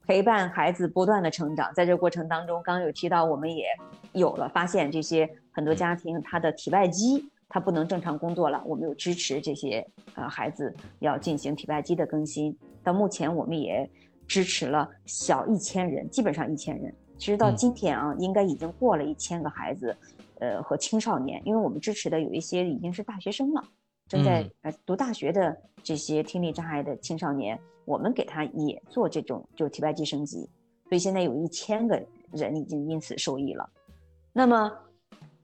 [0.06, 3.66] 陪伴孩子不断的成长，在这个过程当中，刚刚有提到，我们也
[4.12, 9.84] 有了发现，这些很多家庭他的体外机他不能正常工作了，我们有支持这些
[10.14, 12.56] 呃孩子要进行体外机的更新。
[12.84, 13.90] 到目前，我们也
[14.28, 16.94] 支持了小一千人，基本上一千人。
[17.18, 19.96] 其实到嗯今天啊，应该已经过了一千个孩子，
[20.38, 23.60] 呃和青少年，因为我们支持的有一些已经是大学生了。
[24.08, 30.48] 正在嗯呃读大学的这些听力障碍的青少年，我们给他也做这种就体外机升级，
[30.88, 32.00] 所以现在有一千个
[32.32, 33.68] 人已经因此受益了。
[34.32, 34.72] 那么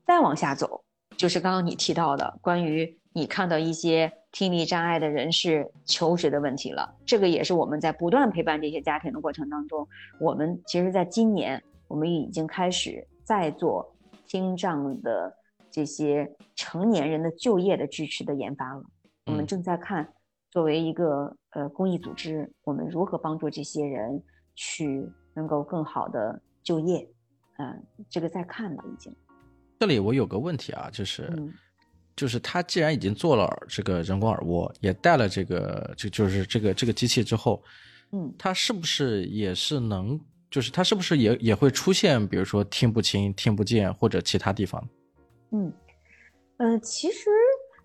[0.06, 0.84] 再往下走，
[1.16, 6.94] 就是刚刚你提到的关于你看到一些听力障碍的人士求职的问题了。
[7.04, 9.86] 这个也是我们在不断陪伴这些家庭的过程当中，
[10.20, 13.92] 我们其实在今年我们已经开始在做
[14.26, 15.36] 听障的。
[15.72, 18.82] 这些成年人的就业的支持的研发了，
[19.24, 19.46] 我们嗯。
[19.46, 20.06] 正在看，
[20.50, 24.22] 作为一个呃公益组织，我们如何帮助这些人
[24.54, 25.04] 去
[25.34, 27.08] 能够更好的就业，
[27.58, 29.10] 嗯、这个在看了已经，
[29.80, 31.52] 这里我有个问题啊，就是、嗯。
[32.14, 37.64] 就是他既然已经做了这个人工耳蜗，也带了这个就就是这个这个机器之后，
[38.12, 38.30] 嗯。
[38.38, 40.20] 他是不是也是能，
[40.50, 44.86] 就是他是不是也也会出现，比如说听不清、听不见或者其他地方？
[45.52, 45.72] 嗯，
[46.56, 47.30] 呃，其实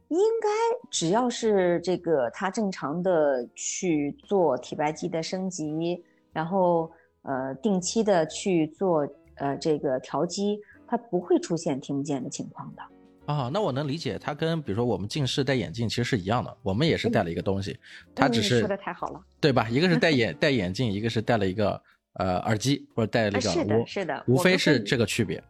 [0.08, 0.50] 应该
[0.90, 6.02] 只要是这个他正常的去做体白肌的升级，
[6.32, 6.90] 然后
[7.24, 12.82] 呃定期的去做呃这个调机，他不会出现听不见的情况的。
[13.34, 17.78] 啊，那我能理解，它跟比如说我们近视戴眼镜其实是一样的，我们也是戴了一个东西，
[18.16, 19.68] 他只是说的太好了，对吧？
[19.70, 21.82] 一个是戴 眼戴眼镜，一个是戴了一个
[22.14, 25.44] 呃耳机或者戴了一个是的，是的，无非是这个区别。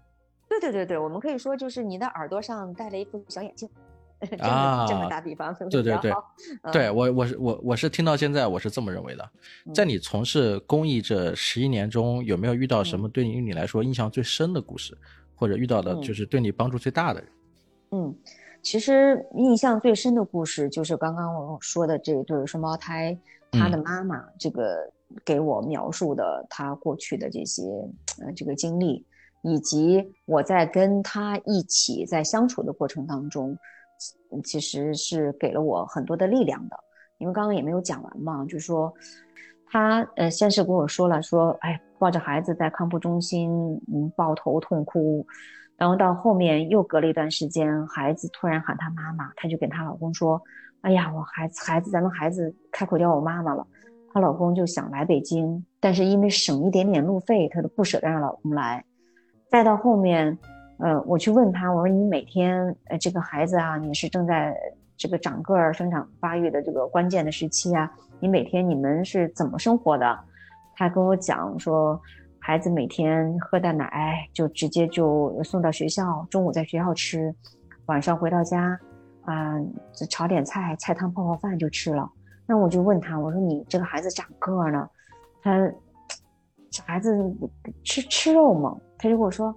[0.60, 3.70] 对对对对，我们可以说就是你的耳朵上戴了一副小眼镜。
[4.40, 6.12] 啊，这么打比方，对对 对，
[6.72, 9.30] 对我我是我我是听到现在我是这么认为的。
[9.76, 14.98] 在你从事公益这十一年中，有没有遇到什么对于你来说印象最深的故事，
[15.36, 17.30] 或者遇到的就是对你帮助最大的人？
[17.92, 18.16] 嗯，
[18.64, 23.16] 其实印象最深的故事就是刚刚我说的这对双胞胎，
[23.52, 24.92] 他的妈妈这个
[25.24, 27.62] 给我描述的他过去的这些
[28.20, 29.06] 呃这个经历，
[29.48, 33.58] 以及我在跟他一起在相处的过程当中。
[34.44, 36.78] 其实是给了我很多的力量的，
[37.18, 38.94] 因为刚刚也没有讲完嘛，就是说，
[39.72, 43.50] 他呃先是跟我说了，说哎抱着孩子在康复中心
[43.92, 45.26] 嗯抱头痛哭，
[45.78, 50.40] 然后到后面又隔了一段时间，孩子突然喊他妈妈，他就跟她老公说，
[50.82, 53.66] 哎呀我孩子孩子咱们孩子开口叫我妈妈了，
[54.14, 58.84] 她老公就想来北京，但是因为省一点点路费，她都不舍得让老公来，
[59.50, 60.38] 再到后面。
[60.80, 64.56] 呃，我去问他，我说你每天，呃，这个孩子啊，你是正在
[64.96, 70.20] 这个长个儿、生长发育的这个关键的时期啊，你每天你们是怎么生活的？
[70.76, 72.00] 他跟我讲说，
[72.38, 77.34] 孩子每天喝的奶就直接就送到学校，中午在学校吃，
[77.88, 78.80] 晚上回到家，
[79.26, 79.56] 啊，
[80.12, 82.08] 炒点菜，菜汤泡泡饭就吃了。
[82.46, 84.88] 那我就问他，我说你这个孩子长个儿呢，
[85.42, 85.68] 他
[86.72, 87.12] 小孩子
[87.84, 88.78] 吃吃肉吗？
[88.98, 89.54] 他就跟我说。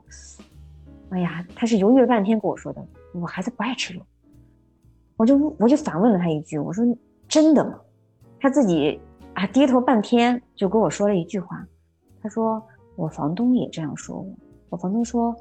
[1.10, 2.80] 哎呀，他是犹豫了半天跟我说的，
[3.12, 4.00] 我孩子不爱吃肉。
[5.16, 6.84] 我就我就反问了他一句，我说
[7.26, 7.80] 真的吗？
[8.38, 9.00] 他自己
[9.34, 11.66] 啊低头半天就跟我说了一句话，
[12.22, 12.62] 他说
[12.94, 14.32] 我房东也这样说我。
[14.68, 15.34] 我房东说，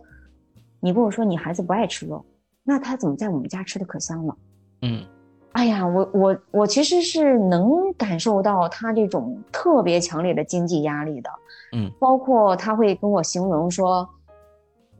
[0.80, 2.26] 你跟我说你孩子不爱吃肉，
[2.64, 4.36] 那他怎么在我们家吃的可香了？
[4.82, 5.06] 嗯，
[5.52, 11.30] 哎呀，我我我其实是能感受到他这种特别强烈的经济压力的，
[11.74, 14.08] 嗯，包括他会跟我形容说。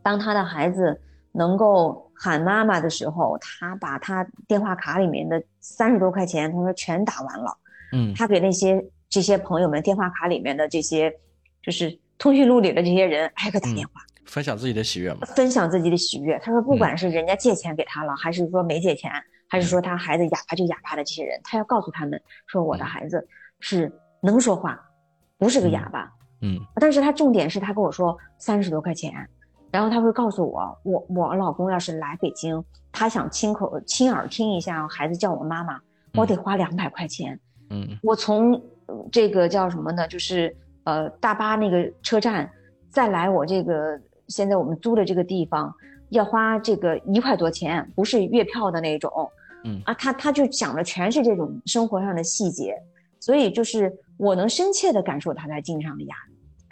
[0.02, 1.00] 当他的孩子
[1.34, 7.58] 能够喊妈妈的时候，他把他电话卡里面的三十多块钱，他说全打完了。
[7.92, 11.14] 嗯，他给那些这些朋友们电话卡里面的这些，
[11.62, 15.28] 就是通讯录里的这些人挨个打电话，分享自己的喜悦嘛。
[15.36, 16.40] 分享自己的喜悦。
[16.40, 19.12] 他说，不管是人家借钱给他了，还是说没借钱，
[19.50, 23.28] 还是说他孩子哑巴就哑巴的这些人，他要告诉他们说，我的孩子
[23.60, 23.92] 是
[24.22, 24.80] 能说话，
[25.38, 26.04] 不是个哑巴。
[26.04, 26.19] 嗯，
[26.76, 29.14] 但是他重点是他跟我说三十多块钱。
[29.72, 35.80] 然后他会告诉我，我我老公要是来北京，他想亲口亲耳听一下孩子叫我妈妈，
[36.16, 37.40] 我得花两百块钱。
[37.70, 38.60] 嗯，我从
[39.12, 40.08] 这个叫什么呢？
[40.08, 42.50] 就是呃大巴那个车站，
[42.90, 43.96] 再来我这个
[44.28, 45.72] 现在我们租的这个地方，
[46.10, 49.12] 要花这个一块多钱，不是月票的那种。
[49.66, 52.76] 嗯啊，他他就讲的全是这种生活上的细节，
[53.20, 56.29] 所以就是我能深切的感受他在经济上的压力。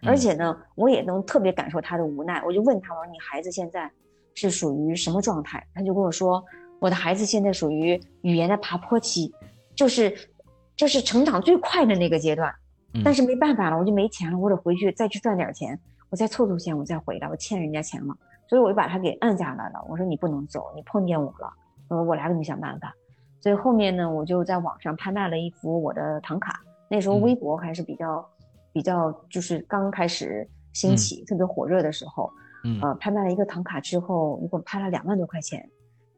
[0.07, 2.41] 而且呢，我也能特别感受他的无奈。
[2.45, 3.91] 我就问他，我说：“你孩子现在
[4.33, 6.43] 是属于什么状态？”他就跟我说
[6.79, 9.31] ：“我的孩子现在属于语言的爬坡期，
[9.75, 10.15] 就是
[10.75, 12.51] 就是成长最快的那个阶段。
[13.03, 15.77] 但是没办法了，我就没钱了，我得回去再去赚点钱，
[16.09, 17.27] 我再凑凑钱，我再回来。
[17.27, 18.15] 我欠人家钱了，
[18.47, 19.85] 所以我就把他给按下来了。
[19.89, 21.53] 我说你不能走，你碰见我了，
[21.89, 22.95] 呃，我来给你想办法。
[23.41, 26.61] 所以后面呢，我就在网上拍卖了一幅我的唐卡。
[26.89, 28.25] 那时候微博还是比较。
[28.77, 32.31] 比较就是刚开始兴起、特别火热的时候，
[32.63, 35.67] 嗯，呃，拍卖了一个唐卡之后，一共拍了两万多块钱，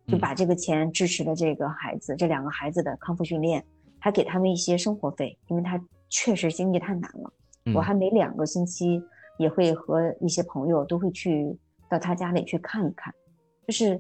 [0.05, 3.66] 就把这个钱支持了这个孩子这两个孩子的康复训练，
[3.97, 7.32] 还给他们一些生活费，因为他确实经济太难了。
[7.74, 9.01] 我还每两个星期
[9.38, 11.57] 也会和一些朋友都会去
[11.89, 13.14] 到他家里去看一看，
[13.68, 13.97] 就是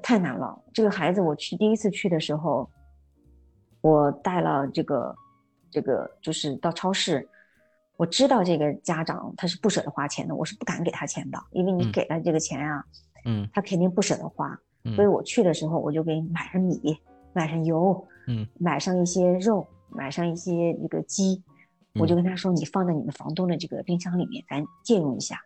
[0.00, 0.56] 太难了。
[0.72, 2.70] 这个孩子我去第一次去的时候，
[3.80, 5.12] 我带了这个
[5.72, 7.28] 这个就是到超市。
[7.96, 12.84] 我知道这个家长他是不舍得花钱的，我是不敢给他钱的，因为你给了这个钱啊，
[13.24, 14.58] 嗯，他肯定不舍得花，
[14.96, 16.98] 所以我去的时候我就给你买上米，
[17.32, 21.40] 买上油，嗯，买上一些肉，买上一些那个鸡，
[22.00, 25.40] 我就跟他说你放在你们房东的这个冰箱里面，咱借用一下，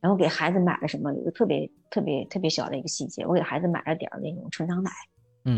[0.00, 1.10] 然后给孩子买了什么？
[1.14, 4.90] 有个特别特别特别小的一个细节，我给孩子买了点那种成长奶，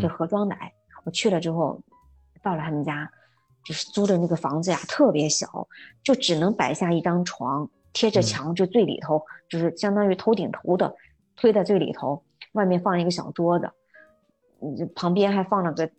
[0.01, 0.71] 就盒装奶。
[1.03, 1.81] 我去了之后，
[2.41, 3.09] 到了他们家。
[3.67, 5.67] 就是租的那个房子呀，特别小，
[6.01, 10.95] 就只能摆下一张床，贴着墙，就最里头，就是相当于头顶头的，
[11.35, 13.69] 推在最里头，外面放一个小桌子。
[14.61, 15.91] 嗯旁边还放了个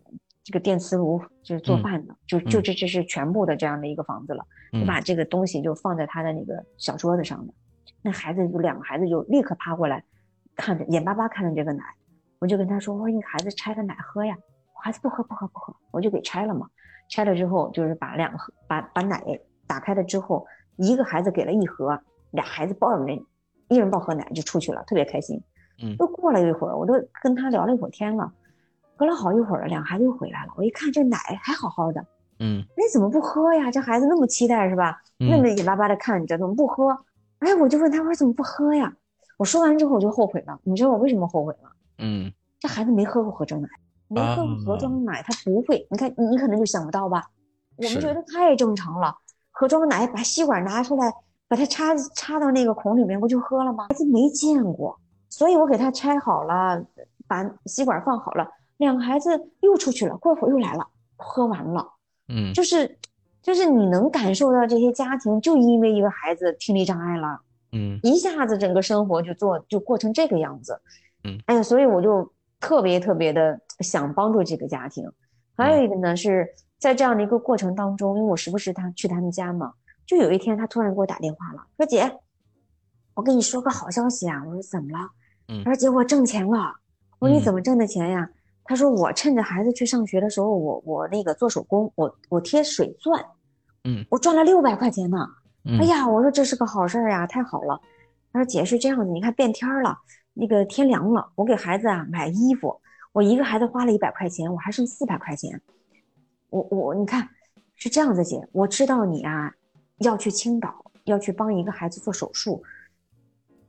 [0.43, 4.43] 这个电磁炉，就是做饭的，就就这这是全部的这样的一个房子了。
[4.71, 7.53] 你把这个东西就放在他的那个小桌子上的，
[8.01, 10.03] 那孩子就两个孩子就立刻趴过来，
[10.55, 11.83] 看着眼巴巴看着这个奶，
[12.39, 14.35] 我就跟他说：“我说你孩子拆个奶喝呀。”
[14.81, 16.65] 孩子不喝不喝不喝，我就给拆了嘛。
[17.09, 19.21] 拆了之后就是把两盒把把奶
[19.67, 20.45] 打开了之后，
[20.77, 21.99] 一个孩子给了一盒，
[22.31, 23.21] 俩孩子抱着那
[23.67, 25.41] 一人抱盒奶就出去了，特别开心。
[25.81, 28.31] 嗯，又过了一会儿，我都跟他聊了一会儿天了。
[28.95, 30.53] 隔了好一会儿，两孩子又回来了。
[30.57, 32.05] 我一看这奶还好好的，
[32.39, 33.71] 嗯，那怎么不喝呀？
[33.71, 35.01] 这孩子那么期待是吧？
[35.17, 36.97] 那么眼巴巴的看着，怎么不喝？
[37.39, 38.93] 哎，我就问他，我说怎么不喝呀？
[39.37, 40.59] 我说完之后我就后悔了。
[40.63, 41.69] 你知道我为什么后悔吗？
[41.99, 42.29] 嗯，
[42.59, 43.69] 这孩子没喝过盒装奶，
[44.09, 45.87] 没喝过盒装奶，他不会。
[45.89, 47.23] 你看，你可能就想不到吧？
[47.77, 49.15] 我们觉得太正常了。
[49.51, 51.13] 盒装奶，把吸管拿出来，
[51.47, 53.85] 把它插插到那个孔里面，不就喝了吗？
[53.89, 54.99] 孩子没见过。
[55.29, 56.83] 所以我给他拆好了，
[57.27, 59.29] 把吸管放好了，两个孩子
[59.59, 60.87] 又出去了，过会儿又来了，
[61.17, 61.87] 喝完了，
[62.29, 62.97] 嗯，就是，
[63.43, 67.39] 就是你能感受到这些家庭就因为一个孩子听力障碍了，
[67.73, 70.81] 嗯，一下子整个生活就做就过成这个样子，
[71.23, 75.09] 嗯，哎呀，所以我就特别特别的想帮助这个家庭。
[75.55, 76.47] 还有一个呢，是
[76.77, 79.73] 在这样的一个过程当中，因为我时不时他去他们家嘛，
[80.05, 82.19] 就有一天他突然给我打电话了，说姐，
[83.13, 85.09] 我跟你说个好消息啊，我说怎么了？
[85.65, 86.75] 他说：“姐，我挣钱了。”
[87.17, 88.29] 我说：“你怎么挣的钱呀？”
[88.63, 93.25] 他说：“我趁着孩子去上学的时候，我我那个做手工，我我贴水钻，
[93.83, 95.27] 嗯，我赚了六百块钱呢。”
[95.79, 97.81] 哎呀，我说这是个好事儿呀，太好了。
[98.31, 99.97] 他说：“姐是这样子，你看变天了，
[100.39, 102.79] 那个天凉了，我给孩子啊买衣服，
[103.11, 105.61] 我一个孩子花了一百块钱，我还剩四百块钱。
[106.49, 107.29] 我我你看
[107.75, 109.53] 是这样子，姐，我知道你啊
[109.97, 112.63] 要去青岛，要去帮一个孩子做手术。”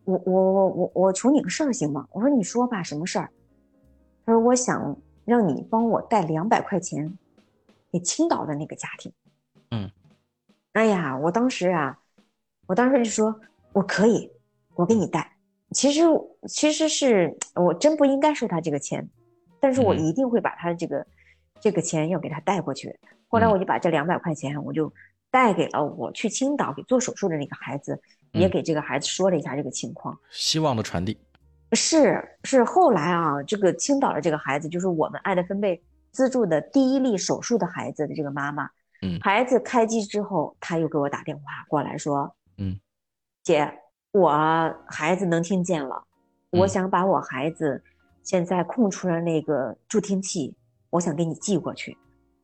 [0.04, 2.08] 我我我我我求你个事儿行吗？
[2.12, 3.30] 我说你说吧，什么事儿？
[4.24, 7.18] 他说我想让你帮我带两百块钱
[7.92, 9.12] 给青岛的那个家庭。
[9.70, 9.90] 嗯，
[10.72, 11.98] 哎呀，我当时啊，
[12.66, 13.40] 我当时就说
[13.72, 14.32] 我可以，
[14.74, 15.36] 我给你带。
[15.72, 16.02] 其实
[16.48, 19.08] 其实是我真不应该收他这个钱，
[19.60, 21.06] 但是我一定会把他这个
[21.60, 22.98] 这个钱要给他带过去。
[23.28, 24.92] 后来我就把这两百块钱我就
[25.30, 28.00] 带给了我去青岛给做手术的那个孩子。
[28.32, 31.18] 也给这个孩子说了一下这个情况，希望的传递。
[31.72, 38.70] 是是后来啊，这个青岛的这个孩子就是我们爱的分贝资助的第一例手术的孩子的这个妈妈，
[39.02, 42.78] 嗯，孩子开机之后，他又给我打电话过来说，嗯，
[43.42, 43.79] 姐，
[44.12, 44.30] 我
[44.86, 46.04] 孩子能听见了，
[46.50, 47.82] 我想把我孩子
[48.22, 50.56] 现在空出来那个助听器，
[50.90, 51.96] 我想给你寄过去，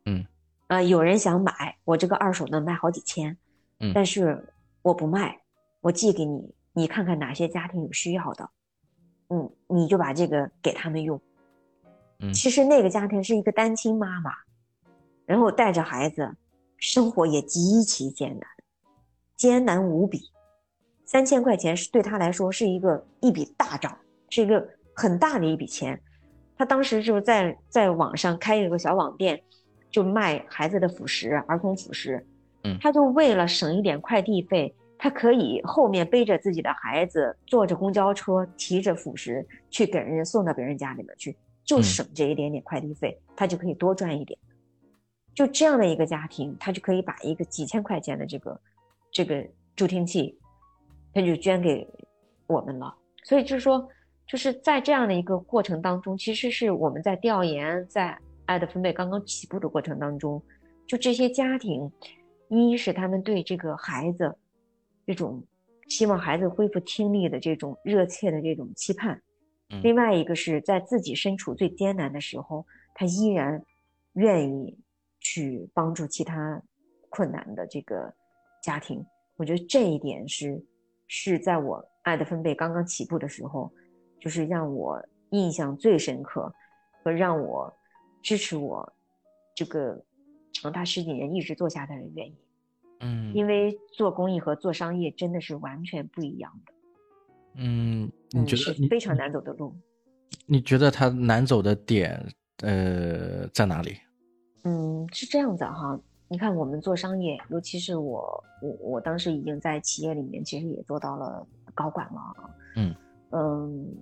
[0.04, 0.24] 嗯，
[0.68, 3.36] 呃，有人想买，我这个二手能卖好几千，
[3.80, 4.52] 嗯，但是
[4.82, 5.40] 我不卖。
[5.82, 8.50] 我寄给你，你看看哪些家庭有需要的，
[9.28, 11.20] 嗯，你就把这个给他们用。
[12.18, 14.32] 嗯，其实那个家庭是一个单亲妈妈，
[15.26, 16.36] 然后带着孩子，
[16.78, 18.48] 生活也极其艰难，
[19.36, 20.32] 艰难无比。
[21.07, 23.96] 三千块钱是对他来说是一个一笔大账，
[24.28, 25.98] 是一个很大的一笔钱。
[26.59, 29.40] 他当时就在在网上开了个小网店，
[29.90, 32.26] 就卖孩子的辅食，儿童辅食。
[32.64, 34.74] 嗯，他就为了省一点快递费。
[34.98, 41.36] 他可以后面背着自己的孩子，坐着公交车，提着辅食去给人家送到别人家里面去，
[41.66, 44.38] 就省这一点点快递费，他就可以多赚一点。
[45.34, 48.59] 就这样的一个家庭，他就可以把一个几千块钱的这个
[49.12, 49.46] 这个
[49.76, 50.38] 助听器，
[51.16, 51.88] 他就捐给
[52.46, 52.94] 我们了。
[53.24, 53.88] 所以就是说，
[54.26, 60.42] 就是在这样的一个过程当中，其实是我们在调研，在爱的分贝刚刚起步的过程当中，
[60.86, 61.90] 就这些家庭，
[62.48, 64.36] 一是他们对这个孩子。
[65.06, 65.42] 这种
[65.88, 69.22] 希望孩子恢复听力的这种热切的这种期盼，
[69.82, 73.62] 另外一个是在自己身处最艰难的时候，他依然
[74.14, 74.76] 愿意
[75.20, 76.60] 去帮助其他
[77.08, 78.12] 困难的这个
[78.62, 79.04] 家庭。
[79.36, 80.60] 我觉得这一点是
[81.07, 83.72] 是在我爱的分贝刚刚起步的时候，
[84.20, 85.00] 就是让我
[85.30, 86.52] 印象最深刻
[87.02, 87.72] 和让我
[88.22, 88.92] 支持我
[89.54, 90.02] 这个
[90.52, 92.36] 长达十几年一直做下的原因。
[93.00, 96.72] 嗯，因为做公益和做商业真的是完全不一样的。
[97.57, 99.74] 嗯，你觉得非常难走的路？
[100.46, 102.26] 你觉得它难走的点，
[102.62, 103.98] 呃，在哪里？
[104.64, 105.98] 嗯，是这样子哈。
[106.29, 112.20] 你看，我们做商业，尤其是我，我我当时已经在企业里面，其实也做到了高管了。
[112.77, 112.95] 嗯
[113.31, 113.95] 嗯，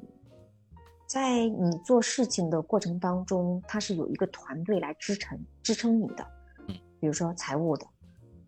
[1.06, 6.26] 在你做事情的过程当中，它是有一个团队来支撑支撑你的。
[6.68, 7.86] 嗯，比如说财务的。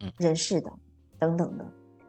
[0.00, 0.70] 嗯，人事的
[1.18, 1.64] 等等的，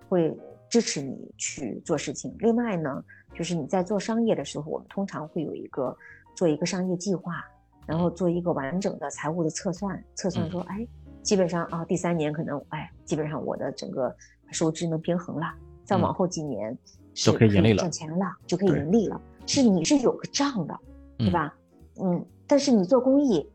[0.09, 0.37] 会
[0.69, 2.35] 支持你去做事情。
[2.39, 3.01] 另外呢，
[3.33, 5.95] 就是你在做商业的时候，我们通常会有一个
[6.35, 7.45] 做一个商业计划，
[7.85, 10.85] 然后做一个完整的财务的测算，测算说，哎，
[11.27, 14.15] 基本上啊，第三年可能，哎，基本上我的整个
[14.49, 15.53] 收支能平衡了，
[15.83, 16.75] 再往后几年
[17.13, 20.79] 就可以盈利了，挣钱了，就可以盈利了，是你是有个账的，
[21.17, 21.53] 对吧？
[22.01, 23.45] 嗯，但是你做公益，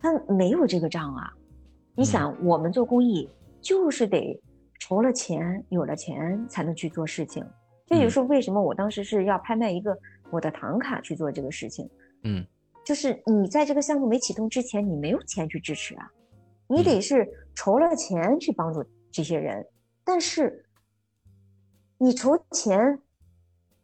[0.00, 1.32] 它没有这个账啊。
[1.94, 3.30] 你想，我们做公益
[3.60, 4.36] 就是得
[4.80, 7.46] 筹了钱，有了钱才能去做事情。
[7.86, 9.96] 这也是为什么我当时是要拍卖一个
[10.28, 11.88] 我的唐卡去做这个事情。
[12.24, 12.44] 嗯，
[12.84, 16.10] 就是你在这个项目没启动之前，你没有钱去支持啊，
[16.68, 19.66] 你得是筹了钱去帮助这些人。
[20.04, 20.64] 但是
[21.98, 22.98] 你筹钱，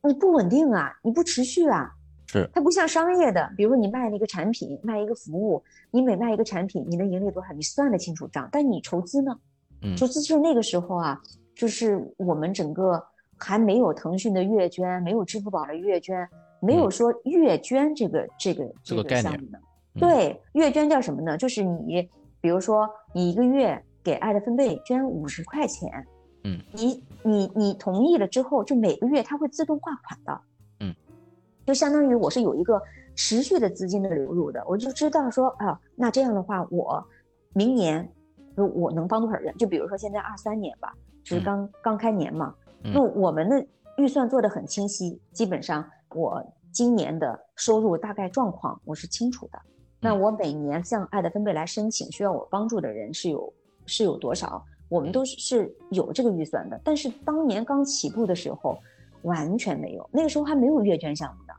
[0.03, 1.93] 你不稳定啊，你不持续啊。
[2.27, 2.49] 是。
[2.53, 8.49] 它不像商业的，比如说你卖了一个产品，卖一个服务，你每卖一个产品，你能盈利多少，你算得清楚账。
[8.53, 9.39] 但你筹资呢？
[9.83, 11.21] 嗯，筹资就是那个时候啊，
[11.55, 13.05] 就是我们整个。
[13.45, 16.29] 还没有腾讯的月捐，没有支付宝的月捐，
[16.61, 19.59] 没有说月捐这个这个这个项目呢。
[19.95, 21.37] 对，月捐叫什么呢？
[21.37, 22.09] 就是你，
[22.43, 26.07] 比如说你一个月给爱的分贝捐五十块钱，
[26.45, 30.41] 嗯，你你你同意了之后，就每个月它会自动挂款的，
[30.81, 30.95] 嗯，
[31.65, 32.83] 就相当于我是有一个
[33.15, 37.03] 持续的资金的流入的，我就知道说啊，那这样的话，我
[37.55, 38.13] 明年
[38.57, 39.57] 我能帮多少人？
[39.57, 42.55] 就比如说现在二三年吧，就是刚刚开年嘛。
[42.83, 43.65] 那我们的
[43.97, 49.59] 预算做的很清晰，基本上我今年的收入大概状况我是清楚的。
[50.03, 53.53] 那我每年向爱的分贝来申请需要我帮助的人是有
[53.87, 56.79] 是有多少，我们都是是有这个预算的。
[56.85, 58.77] 但是当年刚起步的时候
[59.23, 61.55] 完全没有，那个时候还没有阅卷项目的。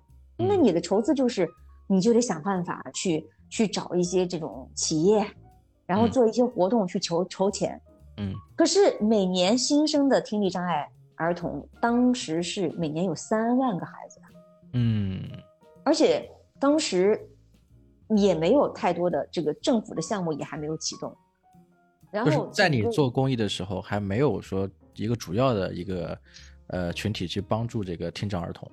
[0.45, 1.49] 那你的筹资就是
[1.87, 5.25] 你就得想办法去去找一些这种企业，
[5.85, 7.81] 然后做一些活动去筹筹钱。
[8.17, 10.87] 嗯，可是每年新生的听力障碍。
[11.15, 14.25] 儿童当时是每年有三万个孩子的，
[14.73, 15.21] 嗯，
[15.83, 16.27] 而且
[16.59, 17.29] 当时
[18.09, 21.15] 也没有太多的这个政府的项目也还没有启动，
[22.11, 26.17] 然后在你做公益的时候还没有说一个主要的一个
[26.67, 28.69] 呃群体去帮助这个听障儿童，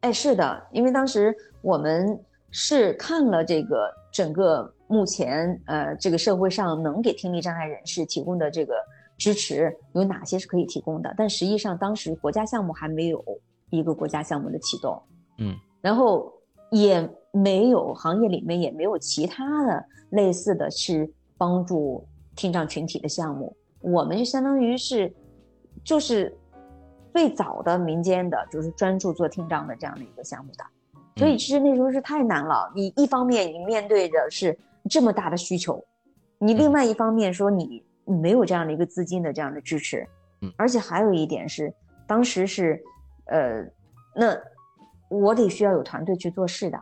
[0.00, 2.18] 哎，是的，因为当时我们
[2.50, 8.74] 是看了这个整个目前呃这个社会上能给听力障碍人士提供的这个。
[9.18, 11.12] 支持有哪些是可以提供的？
[11.18, 13.20] 但实际上当时国家项目还没有
[13.68, 15.02] 一个国家项目的启动，
[15.38, 16.32] 嗯，然后
[16.70, 23.56] 也没有行业里面也没有其他的类似的是帮助听障群体的项目。
[23.80, 25.12] 我们就相当于是
[25.84, 26.36] 就是
[27.12, 30.64] 最早的民间的，就是专注做听障的这样的一个项目的。
[31.16, 32.72] 所以其实那时候是太难了。
[32.74, 34.58] 你一方面你面对的是
[34.88, 35.84] 这么大的需求，
[36.38, 37.84] 你另外一方面说你。
[38.10, 40.02] 没有这样的一个资金的这样的支持，
[40.40, 41.70] 嗯，而且还有一点是，
[42.06, 42.82] 当时是，
[43.26, 43.62] 呃，
[44.16, 44.34] 那
[45.08, 46.80] 我得需要有团队去做事的，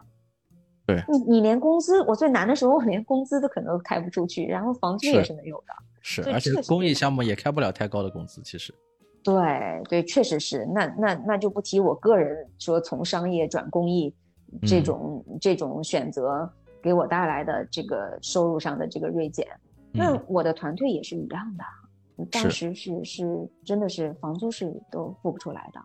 [0.87, 8.74] 对，你你连工资，我最难的时候我连工资都可能开不出去，然后房租也是没有的，是，而且公益项目也开不了太高的工资，其实，
[9.22, 14.14] 对对，确实是，那那那就不提我个人说从商业转公益
[14.62, 16.49] 这种这种选择
[16.81, 19.47] 给我带来的这个收入上的这个锐减。
[19.93, 25.81] 那我的团队也是一样的，当时是是真的是房租是都付不出来的，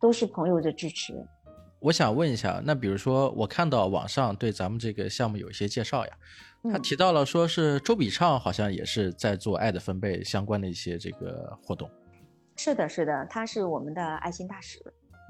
[0.00, 1.14] 都是朋友的支持。
[1.80, 6.12] 我想问一下，那比如说我看到网上对咱们这个项目有一些介绍呀，
[6.70, 11.90] 他提到了说是周笔畅好像也是在做爱的分贝相关的一些这个活动。
[12.56, 14.78] 是的，是的，他是我们的爱心大使。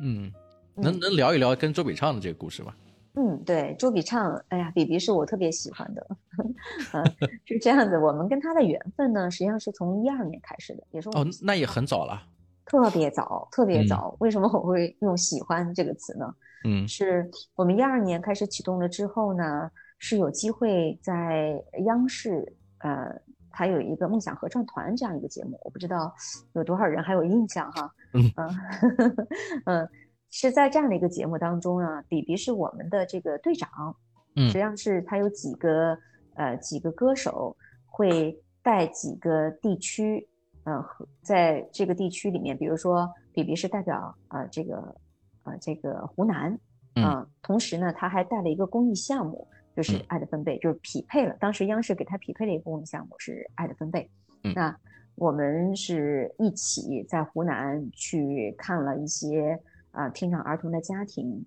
[0.03, 0.33] 嗯，
[0.75, 2.75] 能能聊一聊跟周笔畅的这个故事吗？
[3.15, 6.07] 嗯，对，周笔畅，哎呀，比比是我特别喜欢的，
[6.95, 7.05] 嗯，
[7.45, 7.97] 是这样子。
[7.99, 12.23] 我们跟他的缘分呢，实际上是从一二年开始的，也是哦，那也很早了，
[12.71, 14.15] 特别早，特别早。
[14.21, 16.33] 为什么我会用“喜欢”这个词呢？
[16.65, 19.69] 嗯，是我们一二年开始启动了之后呢，
[19.99, 23.13] 是有机会在央视，呃，
[23.51, 26.15] 还有一个梦想合唱团这样一个节目，我不知道
[26.53, 28.31] 有多少人还有印象哈，嗯
[29.67, 29.89] 嗯。
[30.33, 33.69] 是在这样的一个节目当中呢，比比是我们的这个队长，
[34.37, 35.99] 嗯，实际上是他有几个
[36.35, 40.29] 呃几个歌手会带几个地区，
[40.65, 40.85] 嗯，
[41.23, 44.95] 在这个地区里面，比如说比比是代表呃这个
[45.45, 46.59] 呃这个湖南，
[46.95, 54.11] 嗯，同时呢他还带了一个公益项目，就是爱的分贝，就是匹配了，当时央视给他匹配了一个公益项目是爱的分贝，
[54.45, 54.77] 嗯，那
[55.15, 59.61] 我们是一起在湖南去看了一些。
[59.93, 61.45] 啊，听障儿童的家庭，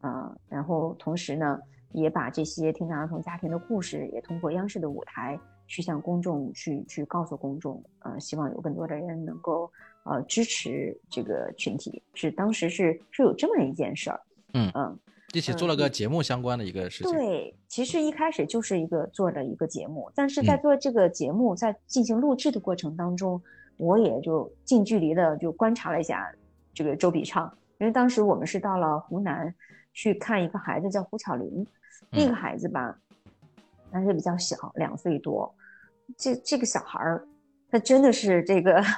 [0.00, 1.60] 啊，然后同时呢，
[1.90, 9.70] 也把这些听障儿童家庭的故事，也通过央视的舞台去向公众去去告诉公众，呃，希望有更多的人能够
[10.04, 14.20] 呃支持这个群体，是当时是是有这么一件事儿，
[14.54, 14.70] 嗯。
[14.74, 14.98] 嗯，
[15.32, 17.12] 一起做了个节目相关的一个事情。
[17.12, 23.40] 对，其实一开始就是一个做了一个节目，但是在做这个节目在进行录制的过程当中，
[23.78, 26.30] 我也就近距离的就观察了一下
[26.74, 29.54] 这个周笔畅，因为当时我们是到了湖南
[29.94, 31.66] 去看一个孩子叫胡巧玲，
[32.10, 32.94] 那个孩子吧，
[33.92, 35.54] 当时比较小，两岁多，
[36.16, 37.26] 这这个小孩儿，
[37.70, 38.82] 他真的是这个。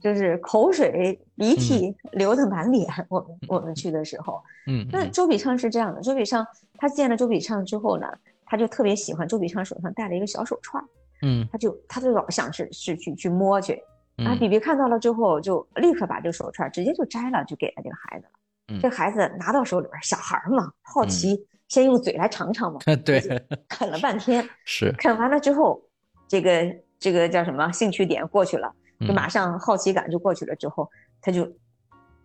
[0.00, 2.88] 就是口水鼻涕流的满脸。
[3.08, 6.00] 我们我们去的时候，嗯，那周笔畅是这样的。
[6.00, 8.06] 周笔畅他见了周笔畅之后呢，
[8.46, 10.80] 他就特别喜欢周笔畅手上戴了一个小手串，
[11.22, 13.82] 嗯，他就他就老想是是去去摸去。
[14.18, 18.32] 啊，比比看到了之后，就立刻把这个手串直接就摘了，就给了这个孩子了。
[18.68, 22.80] 嗯，这孩子拿到手里边，小孩嘛，好奇，先用嘴来尝尝嘛。
[23.04, 23.20] 对，
[23.68, 25.80] 啃了半天， 是啃完了之后，
[26.26, 28.74] 这个这个叫什么兴趣点过去了。
[29.06, 30.90] 就马上好奇感就过去了，之后
[31.20, 31.48] 他就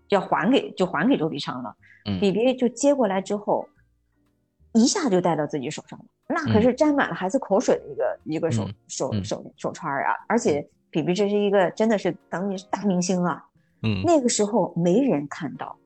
[0.10, 1.76] 要还给就还给周笔畅了。
[2.20, 3.68] 比比就接过来之后，
[4.74, 10.16] 一下就戴到自己手上了，那可是沾满了孩子口水的一个一个手手手手串啊！
[10.28, 13.46] 而且比比这是一个真的是当年是大明星啊。
[13.84, 15.78] 嗯，那个时候没人看到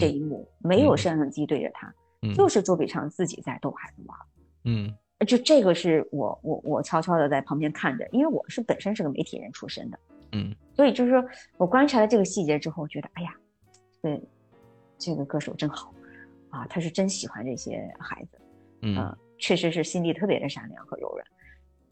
[0.00, 1.94] 这一幕，没有摄像机对着他，
[2.34, 4.18] 就是周笔畅自己在逗孩子玩。
[4.64, 4.94] 嗯，
[5.26, 9.98] 就这个是我我我悄悄的在旁边看着，因为我是本身是个媒体人出身的。
[10.32, 11.22] 嗯，所以就是说
[11.58, 13.34] 我观察了这个细节之后，觉得哎呀，
[14.00, 14.22] 对，
[14.96, 15.92] 这个歌手真好
[16.48, 18.38] 啊，他是真喜欢这些孩子，
[18.80, 21.26] 嗯，确实是心地特别的善良和柔软，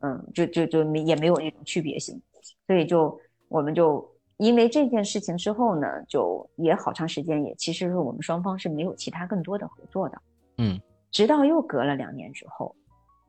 [0.01, 2.19] 嗯，就就就没也没有那种区别性，
[2.67, 4.11] 所以就我们就
[4.41, 10.23] 因为这件事情之后呢，就也好长时间也其实是我们双方是没有其他更多的合作的，
[10.57, 10.81] 嗯，
[11.11, 12.75] 直到又隔了两年之后，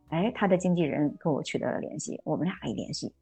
[0.08, 3.14] 哎，他的经纪人跟我取得了联系，我们俩一联系。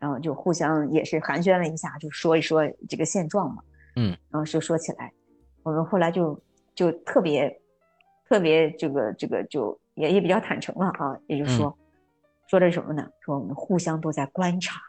[0.00, 3.62] 然后就互相也是寒暄了一下，就说一说这个现状嘛。
[3.94, 5.12] 嗯，然后就说起来，
[5.62, 6.36] 我们后来就
[6.74, 7.56] 就特别
[8.28, 11.78] 特别这个这个就也也比较坦诚了啊，也就是说
[12.48, 13.08] 说的什么呢？
[13.20, 14.80] 说我们互相都在观察，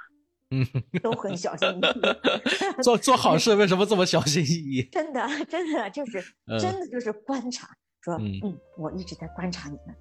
[0.54, 0.66] 嗯，
[1.02, 2.84] 都很小心翼翼。
[2.84, 4.84] 做做好事为什么这么小心翼翼？
[4.94, 6.24] 真的真的就是
[6.60, 7.68] 真的就是观察。
[8.02, 9.96] 说嗯，我一直在观察你们。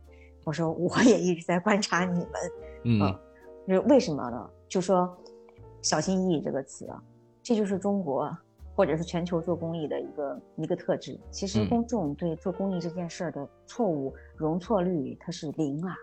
[0.45, 2.31] 我说我也一直在观察你们。
[2.85, 2.99] 嗯，
[3.67, 4.51] 就是为什么呢？
[4.69, 5.17] 就说
[5.83, 7.01] “小心翼翼”这个词啊，
[7.43, 8.37] 这就是中国
[8.75, 11.17] 或者是全球做公益的一个一个特质。
[11.31, 15.95] 其实公众对做公益这件事儿的错误容错率它是零啊。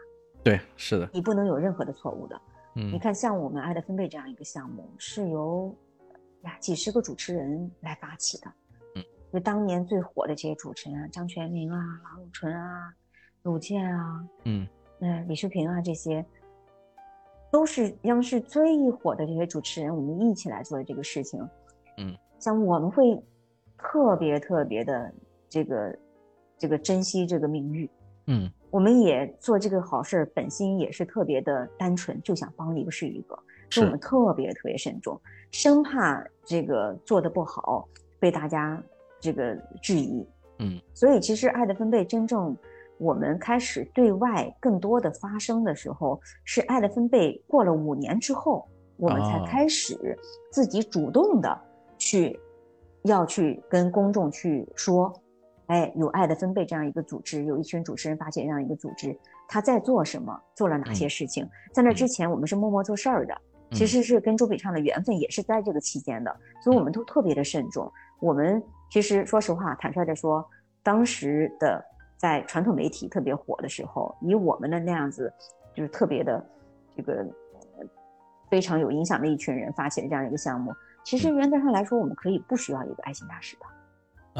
[0.42, 2.42] 对，是的，你不能有任何的错误的。
[2.80, 5.76] 嗯，你看，像我们爱的分贝这样一个项目，是由
[6.44, 8.48] 呀几十个主持人来发起的。
[8.96, 9.04] 嗯，
[9.34, 12.94] 就当年最火的这些主持人啊，张泉灵啊、郎永淳啊、
[13.44, 14.66] 鲁健啊，嗯，
[14.98, 16.26] 那李淑萍啊这些。
[17.52, 21.42] 都是央视最火的这些主持人，我们一起来做的这个事情，
[21.98, 23.20] 嗯，像我们会
[23.76, 25.12] 特别特别的
[25.50, 25.98] 这个
[26.60, 27.90] 这个珍惜这个名誉，
[28.28, 33.38] 嗯，我们也做这个好事，本心也是特别的单纯，就想帮一个是一个，
[33.70, 35.20] 所以我们特别特别慎重，
[35.52, 37.88] 生怕这个做的不好
[38.20, 38.82] 被大家
[39.20, 40.26] 这个质疑，
[40.60, 42.56] 嗯，所以其实爱的分贝真正。
[43.02, 48.68] 我们开始对外更多的发声的时候，是爱的分贝过了五年之后，
[48.98, 50.20] 我们才开始
[50.52, 51.58] 自己主动的
[51.98, 52.38] 去
[53.04, 55.14] 要去跟公众去说，
[55.70, 59.18] 哎，有爱的分贝这样一个组织，有一群主持人发起这样一个组织，
[59.48, 61.50] 他在做什么，做了哪些事情。
[61.74, 63.36] 在那之前，我们是默默做事儿的，
[63.72, 67.92] 其实是跟周笔畅的缘分也是在这个期间的，所以我们都特别的慎重。
[68.20, 68.62] 我们
[68.92, 70.48] 其实说实话，坦率的说，
[70.84, 71.84] 当时的。
[72.20, 75.34] 在传统媒体特别火的时候，以我们的那样子，
[75.74, 76.46] 就是特别的
[76.94, 77.26] 这个
[78.50, 80.74] 非常有影响的一群人发起的这样一个项目，
[81.06, 83.62] 其实原则上来说，我们可以不需要一个爱心大使的。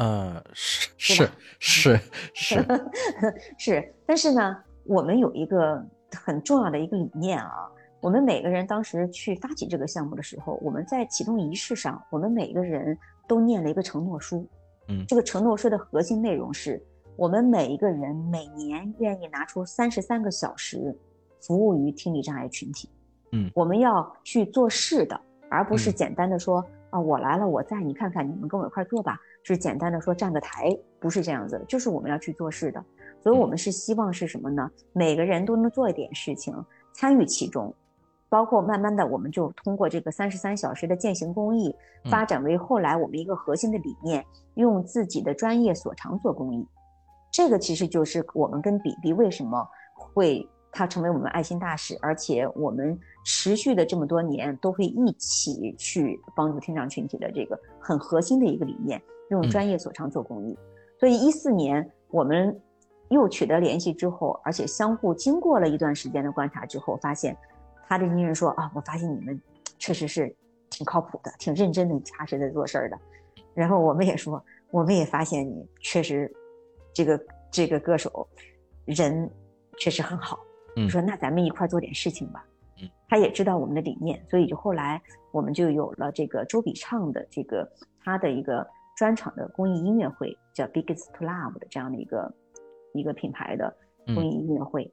[0.00, 2.00] 呃，是是是
[2.32, 2.66] 是
[3.58, 5.84] 是，但是呢，我们有一个
[6.24, 7.68] 很重要的一个理念啊，
[8.00, 12.96] 我们每个人当时去发起这个项目的时候，我们在启动仪式上，我们每个人
[13.28, 14.48] 都念了一个承诺书。
[14.88, 16.82] 嗯，这个承诺书的核心内容是。
[17.16, 20.96] 我们每一个人每年愿意拿出三十三个小时，
[21.42, 22.88] 服务于听力障碍群体。
[23.32, 25.20] 嗯，我们要去做事的，
[25.50, 29.20] 而不是简单的说啊，我来了，我在，你看看，你们跟我一块做吧。
[29.42, 32.84] 是简单的说站个台，不是这样子，就是我们要去做事的。
[33.22, 34.70] 所以，我们是希望是什么呢？
[34.92, 36.54] 每个人都能做一点事情，
[36.94, 37.74] 参与其中，
[38.28, 41.74] 包括慢慢的，我们就通过这个三十三小时的践行公益，
[42.10, 44.24] 发展为后来我们一个核心的理念，
[44.54, 46.66] 用自己的专业所长做公益。
[47.30, 59.00] 这个其实就是我们跟比比为什么会他成为我们爱心大使，而且我们持续的这么多年都会一起去帮助听障群体的这个很核心的一个理念，
[59.30, 60.56] 用专业所长做公益。
[60.98, 62.60] 所以一四年我们
[63.08, 67.36] 又取得联系之后，而且相互经过了一段时间的观察之后，发现
[67.88, 69.40] 他的经纪人说啊，我发现你们
[69.78, 70.34] 确实是
[70.68, 72.98] 挺靠谱的，挺认真的、踏实的做事儿的。
[73.54, 76.32] 然后我们也说，我们也发现你确实
[76.92, 77.20] 这个
[77.50, 78.28] 这个歌手
[78.84, 79.28] 人
[79.78, 80.38] 确实很好。
[80.76, 82.44] 嗯，说那咱们一块做点事情吧。
[82.80, 85.02] 嗯，他也知道我们的理念，所以就后来
[85.32, 87.68] 我们就有了这个周笔畅的这个
[88.04, 88.64] 他的一个
[89.00, 92.30] 专场的公益音乐会，叫 Biggest to Love 的这样的一个
[92.92, 93.74] 一个品牌的
[94.14, 94.92] 公益音乐会。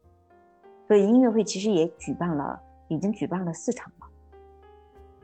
[0.88, 4.08] 所以音乐会其实也举办了，已经举办了四场了，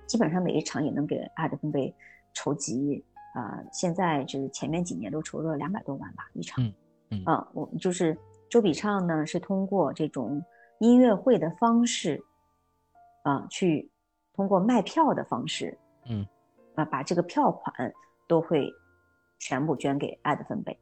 [0.06, 1.96] 基本上每一场也能给爱的分贝
[2.34, 3.02] 筹集
[3.34, 6.62] 啊，现在就是前面几年都筹了两百多万吧一场。
[7.10, 7.24] 嗯
[7.54, 8.18] 我就是。
[8.50, 10.40] 周笔畅呢是通过这种
[10.78, 12.24] 音乐会的方式，
[13.24, 13.90] 啊，去
[14.36, 15.76] 通过卖票的方式，
[16.08, 16.24] 嗯，
[16.76, 17.92] 啊，把这个票款
[18.34, 18.74] 都会
[19.38, 20.76] 全部捐给爱的分贝，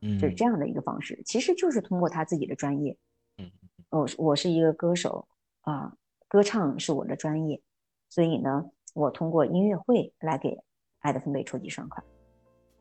[0.00, 2.96] 嗯，就是这样的一个方式，其实就是通过他自己的专业，
[3.36, 3.48] 嗯，
[3.90, 5.28] 我我是一个歌手
[5.60, 5.92] 啊，
[6.26, 7.62] 歌唱是我的专业，
[8.08, 10.58] 所以呢，我通过音乐会来给
[10.98, 12.04] 爱的分贝筹集善款。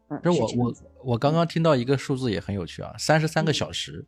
[0.08, 4.04] 嗯，这我我我刚刚听到一个数字也很有趣啊，三十三个小时。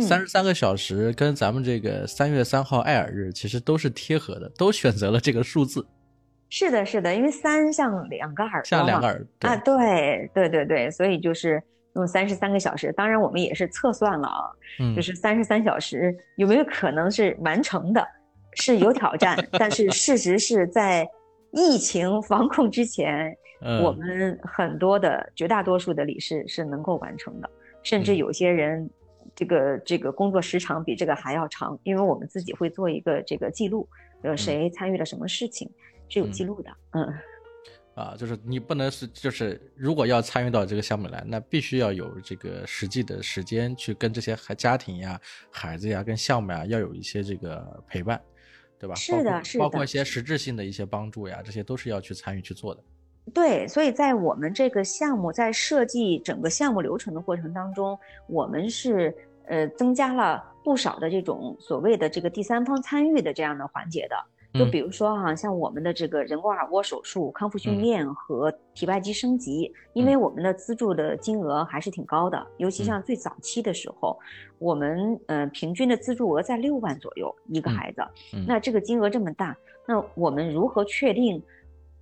[0.00, 5.86] 三十三个小时跟咱们这个三月三号爱尔日其实都是贴合的，都选择了这个数字。
[6.56, 11.60] 是的，是的，因为三像两个耳朵像两个耳啊，对对对对，所以就是
[11.96, 12.92] 用三十三个小时。
[12.92, 14.54] 当然我们也是测算了啊，
[14.94, 18.06] 就是三十三小时有没有可能是完成的，
[18.52, 19.36] 是有挑战。
[19.58, 21.04] 但是事实是在
[21.50, 23.36] 疫情防控之前，
[23.82, 27.50] 我们很多的绝大多数的理事是能够完成的，
[27.82, 28.88] 甚至有些人。
[29.34, 33.88] 这个这个工作时长比这个还要长，因为我们自己会做一个这个记录，
[34.22, 35.68] 呃，谁参与了什么事情
[36.08, 37.14] 是有记录的，嗯，
[37.94, 48.20] 啊，就是你不能是就是如果要参与到这个项目来，那必须要有这个实际的时间去跟这些孩家庭呀、孩子呀、跟项目呀要有一些这个陪伴，
[48.78, 48.94] 对吧？
[48.94, 52.82] 是的，是的，包括一些实质性的一些帮助呀，这些都是要去参与去做的。
[53.32, 64.16] 对，所以在我们这个项目在设计整个项目流程的过程当中，我们是呃增加了不少的这种所谓的这个第三方参与的这样的环节的。
[64.54, 74.18] 就比如说哈，像我们的这个人工耳蜗手术、康复训练和体外机升级，因为我们的资助的金额还是挺高的，尤其像最早期的时候，
[74.58, 78.02] 我们呃平均的资助额在六万左右一个孩子。
[78.46, 81.42] 那这个金额这么大，那我们如何确定？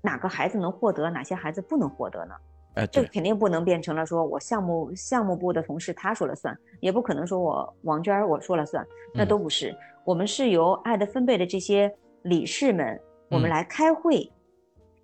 [0.04, 2.34] 哪个孩子能获得，哪些孩子不能获得呢？
[2.74, 8.84] 哎，这肯定不能变成了说我项目项目部的同事他说了算，也不可能说我王娟我说了算，
[9.14, 9.72] 那都不是。
[10.04, 11.88] 我们是由爱的分贝的这些
[12.22, 14.30] 理事们，我们来开会，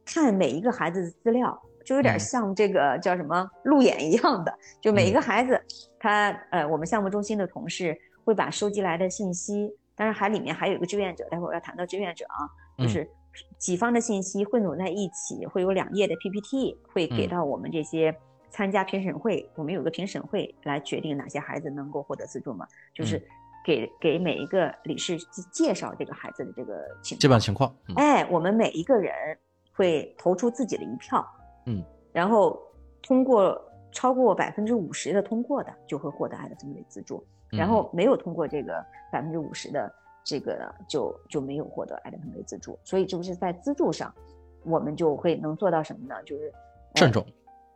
[0.05, 5.61] 看每一个孩子的资料，就有点像这个叫什么路演一样的，就每一个孩子，
[5.99, 12.49] 他呃，我们项目中心的同事会把收集来的信息，当然还里面还有一个志愿者，待会儿要谈到志愿者啊，
[12.79, 13.09] 就是。
[13.57, 18.13] 几方的信息汇总在一起，会有两页的 PPT，会给到我们这些
[18.51, 19.49] 参加评审会。
[19.55, 22.67] 我们有个评审会来决定哪些孩子能够获得资助嘛？
[22.93, 23.23] 就是
[23.69, 25.19] 给给每一个理事
[25.53, 27.71] 介绍这个孩子的这个情基本情况。
[27.97, 29.13] 哎，我们每一个人
[29.75, 31.23] 会投出自己的一票，
[31.67, 32.59] 嗯，然后
[33.03, 33.63] 通过
[33.93, 37.23] 超过百分之五十的通过的，就会获得爱的分类资助。
[37.51, 39.93] 然后没有通过这个百分之五十的。
[40.25, 44.15] 这个就就没有获得爱德芬贝资助，所以这不是在资助上，
[44.63, 46.23] 我们就会能做到什么呢？
[46.23, 46.53] 就是
[46.97, 47.25] 慎重。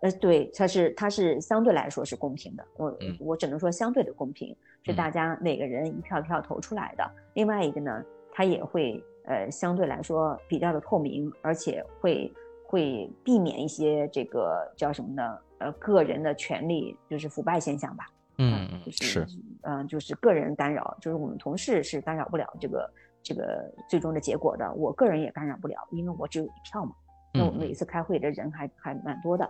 [0.02, 2.64] 呃，对，它是它是相对来说是公平的。
[2.76, 4.54] 我我只能说相对的公平，
[4.84, 7.10] 是大家每个人一票一票投出来的。
[7.34, 12.32] 另外一个呢，它也会呃相对来说比较的透明，而且会
[12.64, 15.38] 会避免一些这个叫什么呢？
[15.58, 18.04] 呃，个人的权利就是腐败现象吧。
[18.38, 19.24] 嗯，是，
[19.60, 22.90] 嗯，就是个人干扰，就是我们同事是干扰不了这个
[23.22, 26.92] 这个最终的结果的，我个人也干扰不了，因为我只有一票嘛。
[27.32, 29.48] 那我们每一次开会的人还还蛮多的，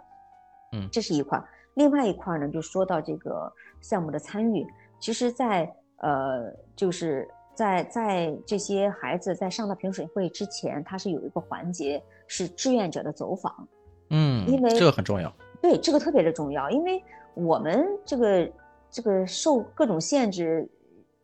[0.73, 1.43] 嗯，这是一块。
[1.74, 4.66] 另外一块呢，就说到这个项目的参与，
[4.99, 13.69] 其实，在呃，就是在在这些孩子在上到评审会之前，他是有一个环节是志愿者的走访，
[14.11, 17.03] 嗯，因为这个很重要，对，这个特别的重要，因为
[17.35, 18.51] 我们这个。
[18.94, 20.69] 这个受各种限制，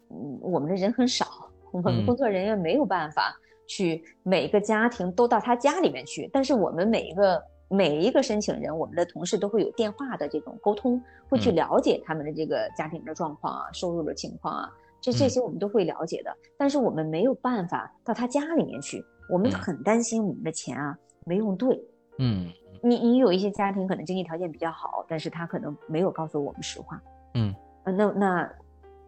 [0.08, 1.26] 嗯，我们的人很少，
[1.70, 6.30] 我们工作人员没有办法去每一个家庭都到他家里面去。
[6.32, 7.38] 但是我们每一个
[7.68, 16.34] 每一个申请人，我们的同事都会有电话的这种沟通，会去了解他们的这个家庭的状况啊、收入的情况啊，这这些我们都会了解的。
[16.56, 21.78] 但是我们没有办法到他家里面去，我们很担心我们的钱啊没用对。
[22.18, 22.50] 嗯，
[22.82, 27.00] 你你有一些家庭可能经济条件比较好，但是他可能没有告诉我们实话。
[27.34, 27.54] 嗯，
[27.84, 28.50] 那那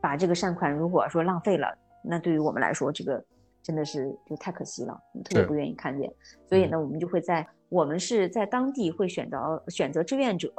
[0.00, 1.66] 把这个善款如果说浪费了，
[2.04, 3.24] 那对于我们来说，这个
[3.62, 6.12] 真的是就太可惜了，我们特别不愿意看见。
[6.46, 10.52] 所以呢，我们就会在我们是在当地会选择选择志愿者，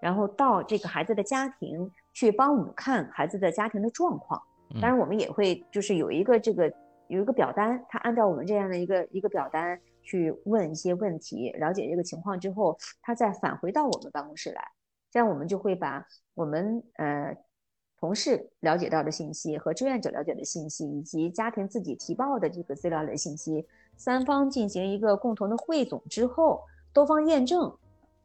[0.00, 4.40] 然后到这个孩子的家庭去帮我们看孩子的家庭的状况。
[4.80, 6.72] 当然，我们也会就是有一个这个
[7.08, 14.66] 有一个表单，他按照我们这样的一个一个表单去问一些问题，了解这个情况之后，他再返回到我们办公室来，
[15.10, 17.36] 这样我们就会把我们呃
[17.98, 23.66] 同事了解到的信息和志愿者了解的信息，以及家庭自己提报的这个资料的信息，
[23.96, 26.62] 三方进行一个共同的汇总之后，
[26.92, 27.72] 多方验证，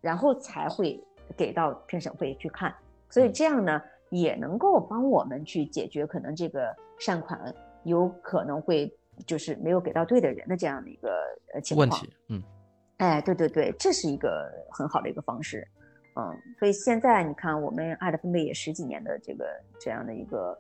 [0.01, 1.03] 然后才会
[1.35, 2.73] 给到评审会去看。
[3.09, 3.81] 所以这样呢。
[4.09, 7.53] 也能够帮我们去解决可能这个善款
[7.83, 8.89] 有可能会
[9.25, 11.09] 就是没有给到对的人的这样的一个
[11.53, 11.89] 呃情况。
[11.89, 12.41] 问题，嗯，
[12.99, 15.67] 哎，对对对，这是一个很好的一个方式，
[16.15, 19.45] 嗯，所以现在你看，我们爱的分贝也十几年的这个
[19.77, 20.57] 这样的一个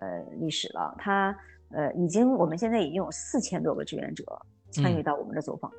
[0.00, 1.32] 呃历史了，它
[1.70, 4.24] 呃已经我们现在已经有四千多个志愿者
[4.70, 5.78] 参与到我们的走访了，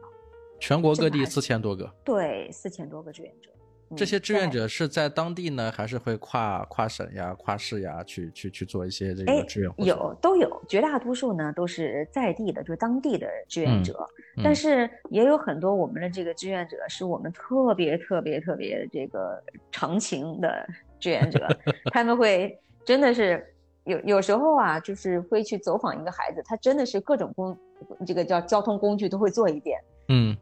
[0.60, 3.50] 全国各地四千多个，对，四千多个志愿者。
[3.98, 9.72] 这些志愿者是在当地呢，还是会跨跨省呀、跨市呀去去去做一些这个志愿？
[9.78, 14.06] 有都有，绝大多数呢都是在地的，就是当地的志愿者。
[14.44, 20.68] 但是也有很多我们的这个志愿者是我们特别特别特别这个长情的
[21.00, 21.48] 志愿者，
[21.92, 22.56] 他们会
[22.86, 23.44] 真的是
[23.90, 27.58] 有有时候啊，就是会去走访一个孩子，他真的是各种工
[28.06, 29.80] 这个叫交通工具都会做一遍。
[30.10, 30.38] 嗯，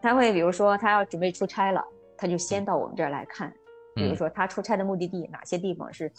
[0.00, 1.84] 他会比如说他要准备出差了。
[2.16, 3.52] 他就先到我们这儿来看，
[3.92, 6.10] 比如说他出差的目的地哪些地方是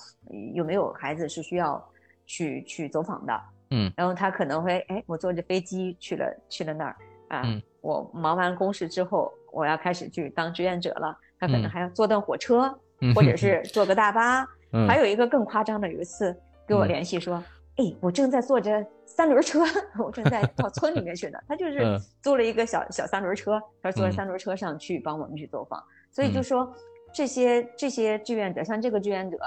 [0.54, 1.82] 有没有孩子是需要
[2.26, 3.42] 去去走访的，
[3.72, 6.96] 嗯，然后他可能会哎，我坐着飞机去了去了那儿
[7.30, 7.44] 啊，
[7.80, 12.70] 我忙完公事之后，我要开始去当志愿者了，他可能还要坐段火车，
[13.16, 14.46] 或者是坐个大巴，
[14.88, 16.36] 还有一个更夸张的，有一次
[16.68, 17.44] 给我联系说。
[17.78, 19.60] 哎，我正在坐着三轮车，
[20.00, 21.38] 我正在到村里面去呢。
[21.46, 25.84] 他就是租了一个小小三轮车，他坐在三轮车上去帮我们去走访。
[26.10, 26.74] 所以就说
[27.14, 29.38] 这些这些志愿者，像这个志愿者，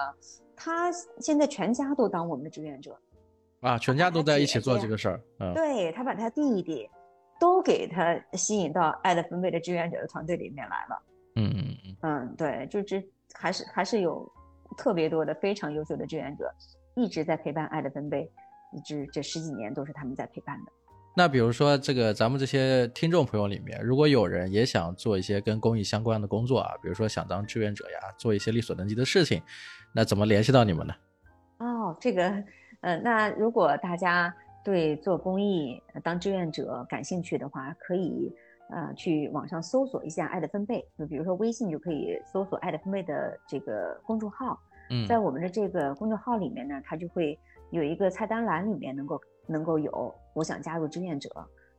[0.55, 2.95] 他现在全家都当我们的志愿者
[3.61, 5.21] 啊，全家都在一起做这个事儿。
[5.41, 6.87] 嗯，对他把他弟弟
[7.41, 11.03] 都给他吸引到爱的分贝的志愿者的团队里面来了。
[11.37, 13.03] 嗯嗯嗯嗯，对，就这
[13.33, 14.31] 还是还是有
[14.79, 16.51] 特别多的非常优秀的志愿者。
[16.95, 18.29] 一直在陪伴爱的分贝，
[18.73, 20.73] 一直这十几年都是他们在陪伴的。
[21.17, 29.41] 那比如说，这个咱们这些听众朋友里面，如果有人也想做一些跟公益相关的工作啊，比如说想当志愿者呀，做一些力所能及的事情，
[29.93, 30.95] 那怎么联系到你们呢？
[31.59, 32.45] 哦，这个，
[32.81, 34.35] 呃，那如果大家
[34.65, 38.33] 对做公益、当志愿者感兴趣的话，可以
[38.71, 44.59] 呃去网上搜索一下爱的分贝，就比如说微信就可以搜索爱的分贝的这个公众号。
[45.09, 47.39] 在我们的这个公众号里面呢，它就会
[47.70, 51.31] 有一个菜单栏，里面能够能够有我想加入志愿者，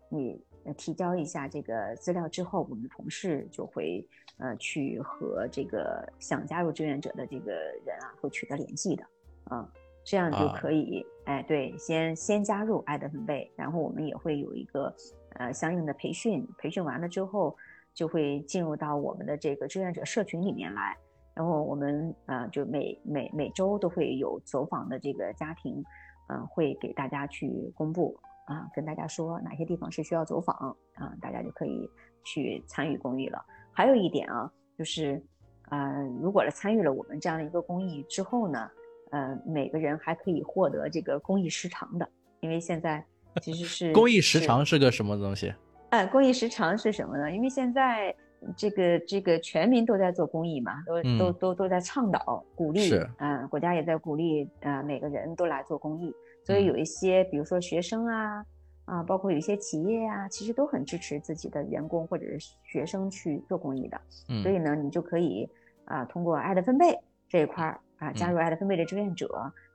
[0.09, 0.39] 你
[0.77, 4.07] 提交一下这个资料之后，我们的同事就会
[4.37, 7.51] 呃去和这个想加入志愿者的这个
[7.85, 9.03] 人啊会取得联系的，
[9.45, 9.67] 啊，
[10.03, 14.93] 这样就可以，哎，对，先先加入爱的分贝，然后我们也会有一个
[15.35, 17.55] 呃相应的培训，培训完了之后
[17.93, 20.95] 就会进入到我们的这个志愿者社群里面来。
[21.35, 25.81] 然后我们呃就每每每周都会有走访的这个家庭，
[26.27, 31.89] 嗯，会给大家去公布啊，跟大家说哪些地方是需要走访啊，大家就可以
[32.25, 33.41] 去参与公益了。
[33.71, 35.23] 还有一点啊，就是
[35.69, 38.69] 呃，如果参与了我们这样的一个公益之后呢，
[39.11, 42.09] 呃，每个人还可以获得这个公益时长的，
[42.41, 43.01] 因为现在
[43.41, 45.53] 其实是公益时长是个什么东西？
[45.91, 47.31] 哎，公益时长是什么呢？
[47.31, 48.13] 因为现在。
[48.55, 56.13] 这个这个全民都在做公益嘛，都都都都在倡导鼓励，嗯，国家也在鼓励，呃，每个人都来做公益。
[56.43, 58.45] 所以有一些，比如说学生啊，
[58.85, 63.99] 啊，包括有一些企业呀，其实都很支持自己的员工或者是学生去做公益的。
[64.41, 65.47] 所以呢，你就可以
[65.85, 66.97] 啊，通过爱的分贝
[67.27, 69.29] 这一块儿啊，加入爱的分贝的志愿者，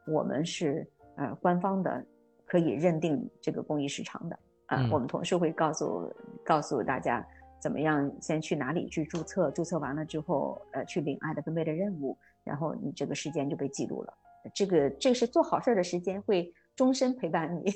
[0.06, 0.86] 我们是
[1.16, 2.02] 呃官方的，
[2.46, 4.88] 可以认定这个公益时长的啊。
[4.90, 6.10] 我们同事会告诉
[6.42, 7.24] 告诉大家。
[7.64, 8.12] 怎么样？
[8.20, 9.50] 先去哪里去注册？
[9.52, 12.14] 注册完了之后，呃，去领爱的分配的任务，
[12.44, 14.12] 然后你这个时间就被记录了。
[14.54, 17.72] 这个这个是做好事儿的时间，会终身陪伴你。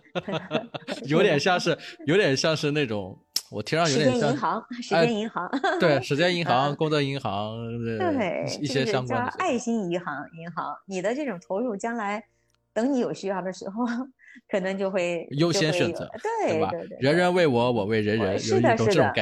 [1.04, 1.76] 有点像是，
[2.06, 3.14] 有点像是那种，
[3.50, 5.50] 我听上有点像时间银行，时间银行。
[5.78, 9.30] 对，时间银行、功德银行， 对一些相关的。
[9.32, 12.24] 爱心银行，银行，你的这种投入，将来
[12.72, 13.84] 等你有需要的时候。
[14.48, 16.08] 可能就会优先选择，
[16.42, 16.70] 对对吧？
[17.00, 19.12] 人人为我，我为人人，是的，是的。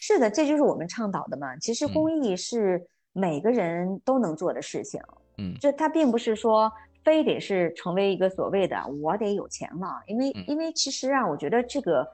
[0.00, 1.56] 是的，这就是我们倡导的嘛。
[1.56, 2.80] 其实公益是
[3.12, 5.00] 每个人都能做的事情。
[5.38, 6.70] 嗯，这它并不是说
[7.04, 12.06] 非得是成为一个所谓的我得有钱了，因为因为其实啊，我觉得这个，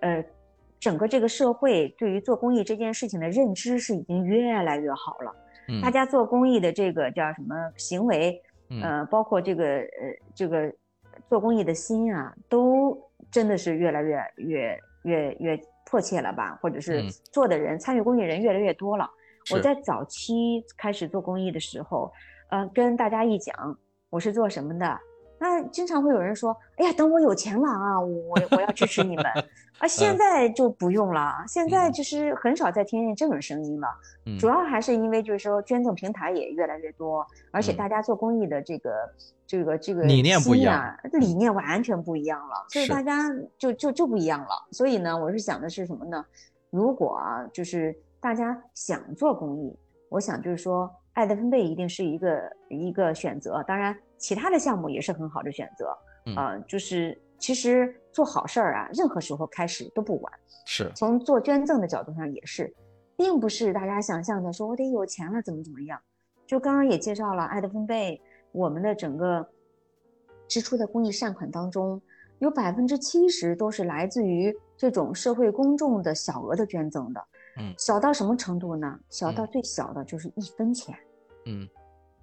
[0.00, 0.24] 呃，
[0.80, 5.34] 整个这个社会对于做公益这件事情的认知是已经越来越好了。
[5.68, 8.40] 嗯，大家做公益的这个叫什么行为，
[8.82, 9.86] 呃，包括这个呃
[10.34, 10.72] 这个
[11.28, 12.96] 做公益的心啊，都
[13.30, 16.58] 真的是越来越越越越迫切了吧？
[16.60, 19.10] 或者是做的人参与公益人越来越多了。
[19.52, 22.12] 我在早期开始做公益的时候。
[22.48, 23.76] 呃，跟大家一讲，
[24.08, 24.96] 我是做什么的，
[25.38, 29.24] 那经常会有人说，哎呀，等我有钱了啊，我我要支持你们
[29.78, 29.86] 啊。
[29.86, 33.88] 现在就不用了，现在就是很少再听见这种声音了。
[34.38, 38.90] 主要还是因为就是说捐赠平台也越来越多，而且大家做公益的这个
[39.46, 44.48] 这个这个理念不一样，理念完全不一样了，所以大家就就就不一样了。
[44.70, 46.24] 所以呢，我是想的是什么呢？
[46.70, 47.20] 如果
[47.52, 50.90] 就是大家想做公益，我想就是说。
[51.16, 55.96] 爱的分贝一定是一个一个选择，当然其他的项目也是很好的选择。
[56.34, 60.32] 啊，就是其实做好事儿啊，任何时候开始都不晚。
[60.66, 62.74] 是从做捐赠的角度上也是，
[63.16, 65.98] 并不是大家想象的说我得有钱了怎么怎么样。
[66.46, 68.20] 就刚刚也介绍了爱的分贝，
[68.52, 69.48] 我们的整个
[70.48, 72.02] 支出的公益善款当中，
[72.40, 77.24] 有百分之七十都是来自于这种社会公众的小额的捐赠的。
[77.58, 78.98] 嗯，小到什么程度呢？
[79.08, 80.92] 小到最小的就是一分钱。
[80.94, 81.05] 嗯，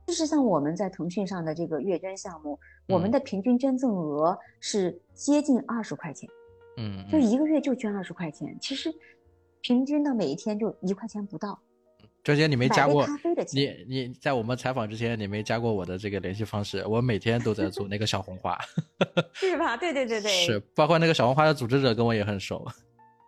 [0.08, 6.30] 事实上，我们在腾讯上的这个月捐项目，我们的平均捐赠额是接近二十块钱。
[6.78, 8.94] 嗯，就一个月就捐二十块钱，其实
[9.62, 11.58] 平均到每一天就一块钱不到。
[12.24, 13.86] 周姐，你没加过咖啡的钱？
[13.88, 16.86] 你你在我们采访之前，你没加过我的这个联系方式？
[16.88, 18.58] 我每天都在做那个小红花，
[19.34, 19.78] 是吧？
[19.78, 22.66] 对对对对，是，包括那个小红花的组织者跟我也很熟。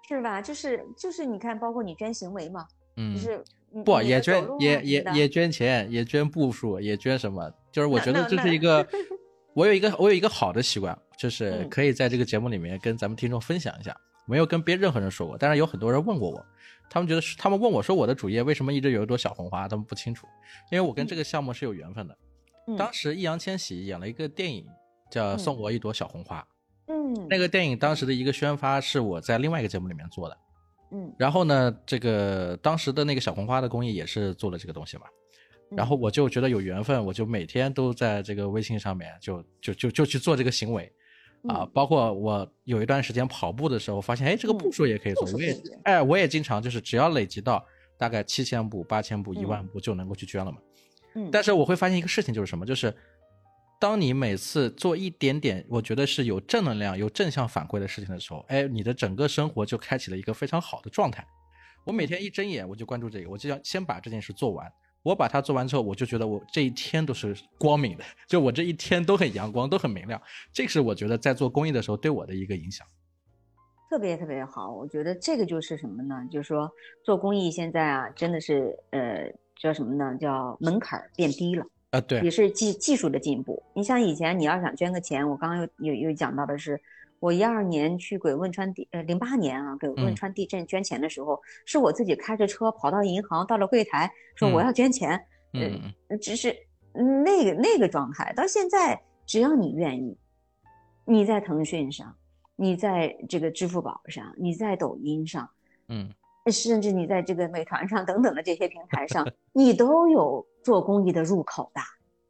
[0.08, 0.42] 是吧？
[0.42, 2.66] 就是就是，你看，包括你捐行为嘛，
[2.96, 3.44] 嗯，就是
[3.84, 7.52] 不也捐也也也捐钱，也捐步数，也捐什么？
[7.72, 8.88] 就是我觉得这是一个，
[9.54, 13.96] 我有一个我有一个好的习惯，就是可以在这个节目里面跟咱们听众分享一下。
[14.28, 16.44] 没有跟别任何人说过，但是有很多人问过我，
[16.90, 20.26] 他们觉得他们问我说我的主页为什么一直有一朵小红花，他们不清楚，
[20.72, 22.18] 因为我跟这个项目是有缘分的。
[22.76, 24.66] 当时易烊千玺演了一个电影
[25.12, 26.42] 叫《送我一朵小红花》。
[26.88, 30.36] 嗯，那个电影当时的一个宣发是我在另外一个节目里面做的，
[30.96, 35.04] 嗯，然后呢，这个当时的那个小红花的公益也是做了这个东西嘛，
[35.76, 40.90] 然后我就觉得有缘分，我就每天都在这个微信上面就就就就去做这个行为，
[41.50, 47.62] 啊，包括我有一段时间跑步的时候，发现哎这个步数也可以做，我也哎我也经常就是只要累积到
[47.98, 50.60] 大概七千步、八千步、一万步就能够去捐了嘛，
[51.16, 52.96] 嗯，但是我会发现一个事情就是什么，就是。
[53.80, 61.26] 当你每次做一点点，我觉得是有正能量、有正向反馈的事情的时候，哎，你的整个生活就开启了一个非常好的状态。
[61.86, 64.72] 我每天一睁眼，我就关注这个，我就要先把这件事做完。
[65.04, 70.20] 我把它做完之后，我就觉得我这一天都是光明的，就我这一天都很阳光，都很明亮。
[70.52, 72.88] 这是我觉得在做公益的时候对我的一个影响。
[73.88, 76.28] 特别特别好，我觉得这个就是什么呢？
[76.32, 76.72] 就是说
[77.04, 79.32] 做公益现在啊，真的是呃
[79.62, 80.18] 叫什么呢？
[80.20, 81.64] 叫门槛变低了。
[81.96, 83.62] 啊，对，也是技技术的进步。
[83.74, 86.80] 你像以前你要想捐个钱，我刚刚又又又讲到的是，
[87.20, 96.56] 我一二年去给汶川地，呃，零八年啊，给汶川地震捐钱的时候，是我自己开着车跑到银行，到了柜台说我要捐钱，嗯，只是
[97.24, 98.34] 那个那个状态。
[98.34, 100.18] 到现在，只要你愿意，
[101.06, 102.14] 你在腾讯上，
[102.58, 105.50] 你在这个支付宝上，你在抖音上，
[105.88, 106.10] 嗯。
[106.52, 111.82] 甚至你在这个美团上等等的这些平台上，你都有做公益的入口的，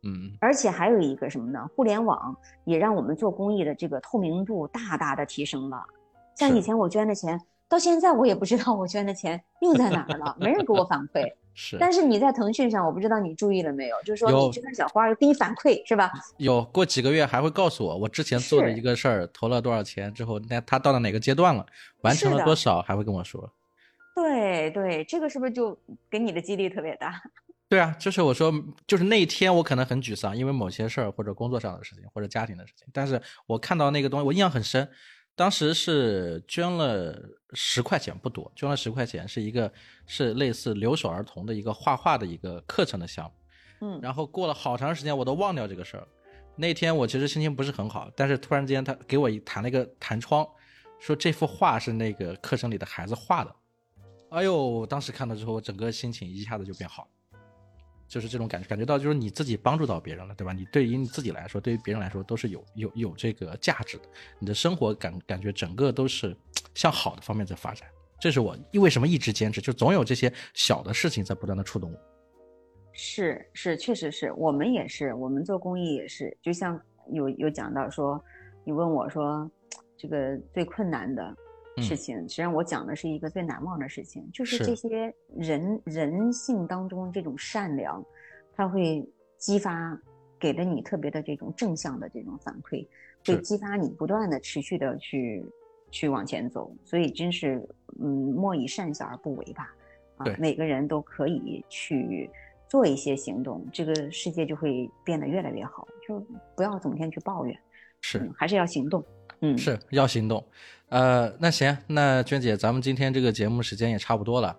[0.08, 1.68] 嗯，而且还有一个什么呢？
[1.76, 5.84] 互联网也让我们做公益的这个透明度大大的提升了。
[6.36, 11.30] 像以前我捐的钱，到现在我也不知道我捐的钱用在哪儿了，没人给我反馈。
[11.58, 16.12] 是，但是你在腾讯上，我不知道你注意了没有，就是说你捐的小花给你反馈是吧？
[16.38, 21.66] 有过几个月还会告诉我，我之前做的一个事儿投了多少钱之后，那他到了哪个阶段了，
[22.02, 23.50] 完成了多少，还会跟我说。
[24.16, 25.78] 对对，这个是不是就
[26.10, 27.22] 给你的激励特别大？
[27.68, 28.54] 对啊，就是我说，
[28.88, 34.90] 就是那一天我可能很沮丧，因为某些事儿或者工作上的事情或者家庭的事情，但是我看到那个东西，我印象很深。
[35.38, 37.14] 当时是捐了
[37.52, 39.70] 十块钱，不多，捐了十块钱，是一个
[40.06, 43.32] 是类似留守儿童的一个画画的一个课程的项目。
[43.82, 46.08] 嗯，然后过了好长时间，我都忘掉这个事儿。
[46.56, 50.48] 那天我其实心情不是很好，但是突然之间他给我一弹了一个弹窗，
[51.00, 53.54] 说这幅画是那个课程里的孩子画的。
[54.36, 54.86] 哎呦！
[54.86, 57.08] 当时看到之后，我整个心情一下子就变好，
[58.06, 60.52] 就是这种感觉，感觉到就是你自己帮助到别人了，对吧？
[60.52, 64.04] 你对于你自己来说，对于别人来说都是有有有这个价值的，
[64.38, 66.36] 你的生活感感觉整个都是
[66.74, 67.88] 向好的方面在发展。
[68.20, 71.98] 这是我为什么一直坚持，就总有这些小的事情在不断的触动我。
[72.92, 76.78] 是是，确实是我们也是，我们做公益也是，就像
[77.10, 78.22] 有有讲到说，
[78.66, 79.50] 你问我说，
[79.98, 81.34] 这个最困难的
[81.82, 88.04] 事情，实际上我讲的是一个最难忘的事情，就是这些人人性当中这种善良，
[88.56, 89.08] 它会
[89.38, 90.00] 激发
[90.40, 92.86] 给了你特别的这种正向的这种反馈，
[93.26, 95.46] 会激发你不断的持续的去
[95.92, 97.68] 去往前走，所以真是
[98.02, 99.74] 嗯，莫以善小而不为吧，
[100.18, 102.30] 啊，每个人都可以去。
[102.68, 105.88] 做一些行动，这个世界就会变得越来越好。
[106.06, 106.20] 就
[106.56, 107.56] 不要整天去抱怨，
[108.02, 109.06] 是还是要行动。
[109.42, 110.44] 嗯，是要行动。
[110.90, 114.58] 呃，那行，那娟姐，咱们今天这个节目时间也差不多了。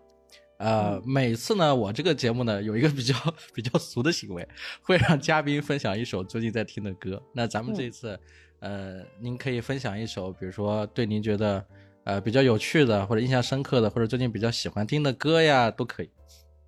[0.59, 3.15] 呃，每次呢，我这个节目呢有一个比较
[3.55, 4.47] 比较俗的行为，
[4.82, 7.23] 会让嘉宾分享一首最近在听的歌。
[7.32, 8.19] 那咱们这一次，
[8.61, 11.65] 呃，您可以分享一首，比如说对您觉得
[12.05, 16.11] 呃比较有趣的，或者印象深刻的，或者最近比较喜欢听的歌呀，都可以。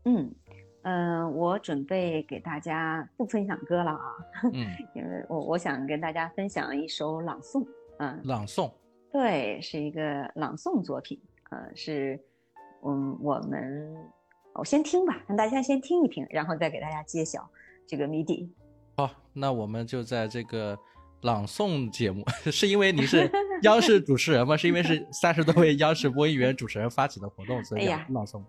[0.05, 0.33] 嗯。
[0.83, 4.01] 嗯，我准备给大家不分享歌了啊，
[4.55, 4.65] 嗯，
[4.95, 7.67] 因为我我想跟大家分享一首朗诵，
[7.99, 8.71] 嗯，朗诵，
[9.13, 11.19] 对，是一个朗诵作品，
[11.51, 12.19] 呃，是，
[12.85, 13.97] 嗯，我们，
[14.55, 17.49] 我先听吧，让大家先听一听，然后再给大家揭晓
[17.87, 18.53] 这个谜底。
[18.97, 20.79] 好，那我们就在这个
[21.23, 22.23] 朗诵节目，
[22.53, 23.31] 是因为你是
[23.63, 24.57] 央视主持人吗？
[24.57, 28.43] 是因为是 三十多位央视播音员主持人发起的活动，所以朗诵。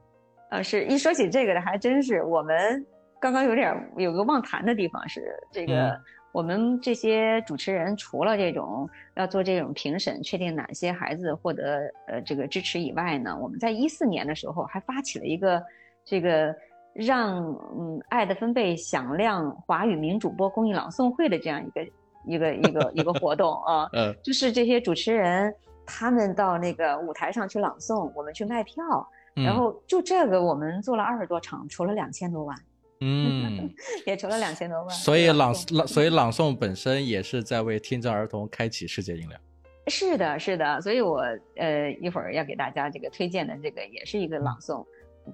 [0.50, 2.86] 呃，是一说起这个的，还真是我们
[3.22, 15.64] 刚刚有点有个忘谈的地方是这个，我们这些主持人除了这种要做这种评审，确定哪些孩子获得呃这个支持以外呢，我们在一四年的时候还发起了一个
[16.06, 16.56] 这个
[16.94, 17.44] 让
[17.78, 21.88] 嗯爱的分贝响亮华语名主播公益朗诵会的这样一个
[22.26, 25.54] 一个一个一个活动啊， 嗯，就是这些主持人
[25.86, 29.08] 他们到那个舞台上去朗诵，我们去卖票。
[29.36, 32.58] 然后就这个，我们做了二十多场，筹了两千多万，
[33.02, 33.74] 嗯，
[34.06, 34.90] 也筹了两千多万。
[34.90, 39.42] 所以朗朗，所以朗诵本身也是在为听障儿童开启世界音量。
[39.88, 40.82] 是的，是的。
[40.82, 41.24] 所以我
[41.56, 44.86] 呃一会儿要给大家这个推荐的这个也是一个朗诵，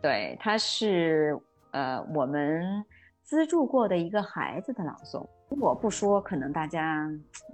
[0.01, 1.37] 对，它是
[1.71, 2.83] 呃我们
[3.23, 5.27] 资助过的一个孩子的朗诵。
[5.49, 7.09] 如果不说，可能大家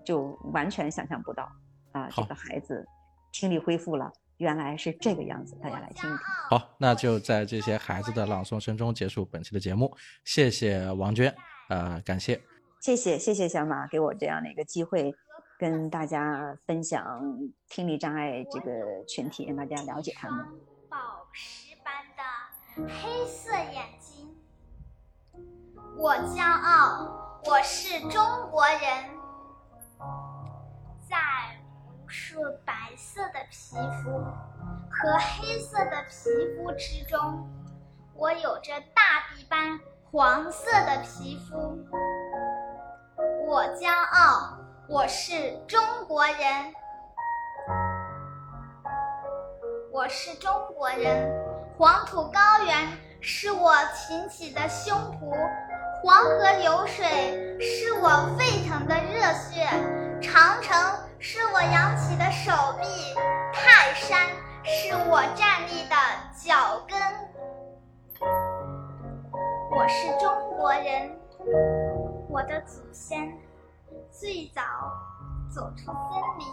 [0.05, 1.49] 就完全想象不到
[1.91, 2.85] 啊，这个孩子
[3.31, 4.11] 听力恢复了。
[4.41, 6.17] 原来是这个样子，大家来听一听。
[6.49, 9.95] 好，那就在这些孩子的朗诵声中结束本期的节目。
[10.25, 11.31] 谢谢王娟，
[11.69, 12.41] 呃，感谢，
[12.81, 15.13] 谢谢谢谢小马给我这样的一个机会，
[15.59, 17.21] 跟大家分享
[17.69, 20.43] 听力障碍这个群体，让大家了解他们。
[20.89, 20.97] 宝
[21.31, 24.27] 石般的黑色眼睛，
[25.95, 28.19] 我骄傲，我是中
[28.49, 28.81] 国人，
[29.99, 30.30] 在。
[32.13, 32.35] 是
[32.65, 34.11] 白色的皮肤
[34.89, 37.49] 和黑色的皮肤之中，
[38.13, 39.79] 我有着大地般
[40.11, 41.79] 黄色的皮肤。
[43.47, 44.57] 我骄傲，
[44.89, 46.73] 我是中国人。
[49.93, 51.31] 我是中国人，
[51.77, 52.89] 黄土高原
[53.21, 55.33] 是我挺起的胸脯，
[56.03, 59.65] 黄河流水是我沸腾的热血，
[60.21, 60.75] 长城。
[61.23, 62.87] 是我扬起的手臂，
[63.53, 64.27] 泰山
[64.63, 65.95] 是我站立的
[66.35, 66.99] 脚跟。
[69.69, 71.15] 我是中国人，
[72.27, 73.31] 我的祖先
[74.09, 74.63] 最早
[75.53, 75.93] 走出森
[76.39, 76.47] 林，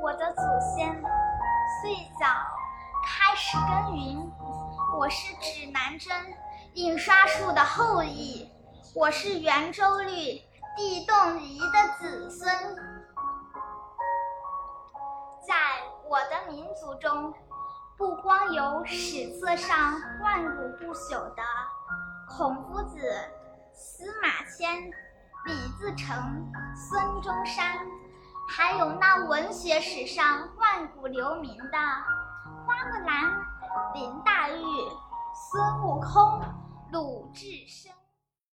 [0.00, 0.94] 我的祖先
[1.82, 2.26] 最早
[3.04, 4.32] 开始耕耘。
[5.00, 6.12] 我是指南针
[6.74, 8.48] 印刷术的后裔，
[8.94, 10.40] 我是圆周率
[10.76, 12.93] 地动仪的子孙。
[15.46, 15.54] 在
[16.08, 17.34] 我的民族中，
[17.98, 21.42] 不光有史册上万古不朽的
[22.28, 22.98] 孔夫子、
[23.72, 24.90] 司马迁、
[25.44, 27.78] 李自成、孙中山，
[28.48, 31.78] 还有那文学史上万古留名的
[32.66, 33.44] 花木兰、
[33.92, 34.64] 林黛玉、
[35.34, 36.40] 孙悟空、
[36.90, 37.92] 鲁智深。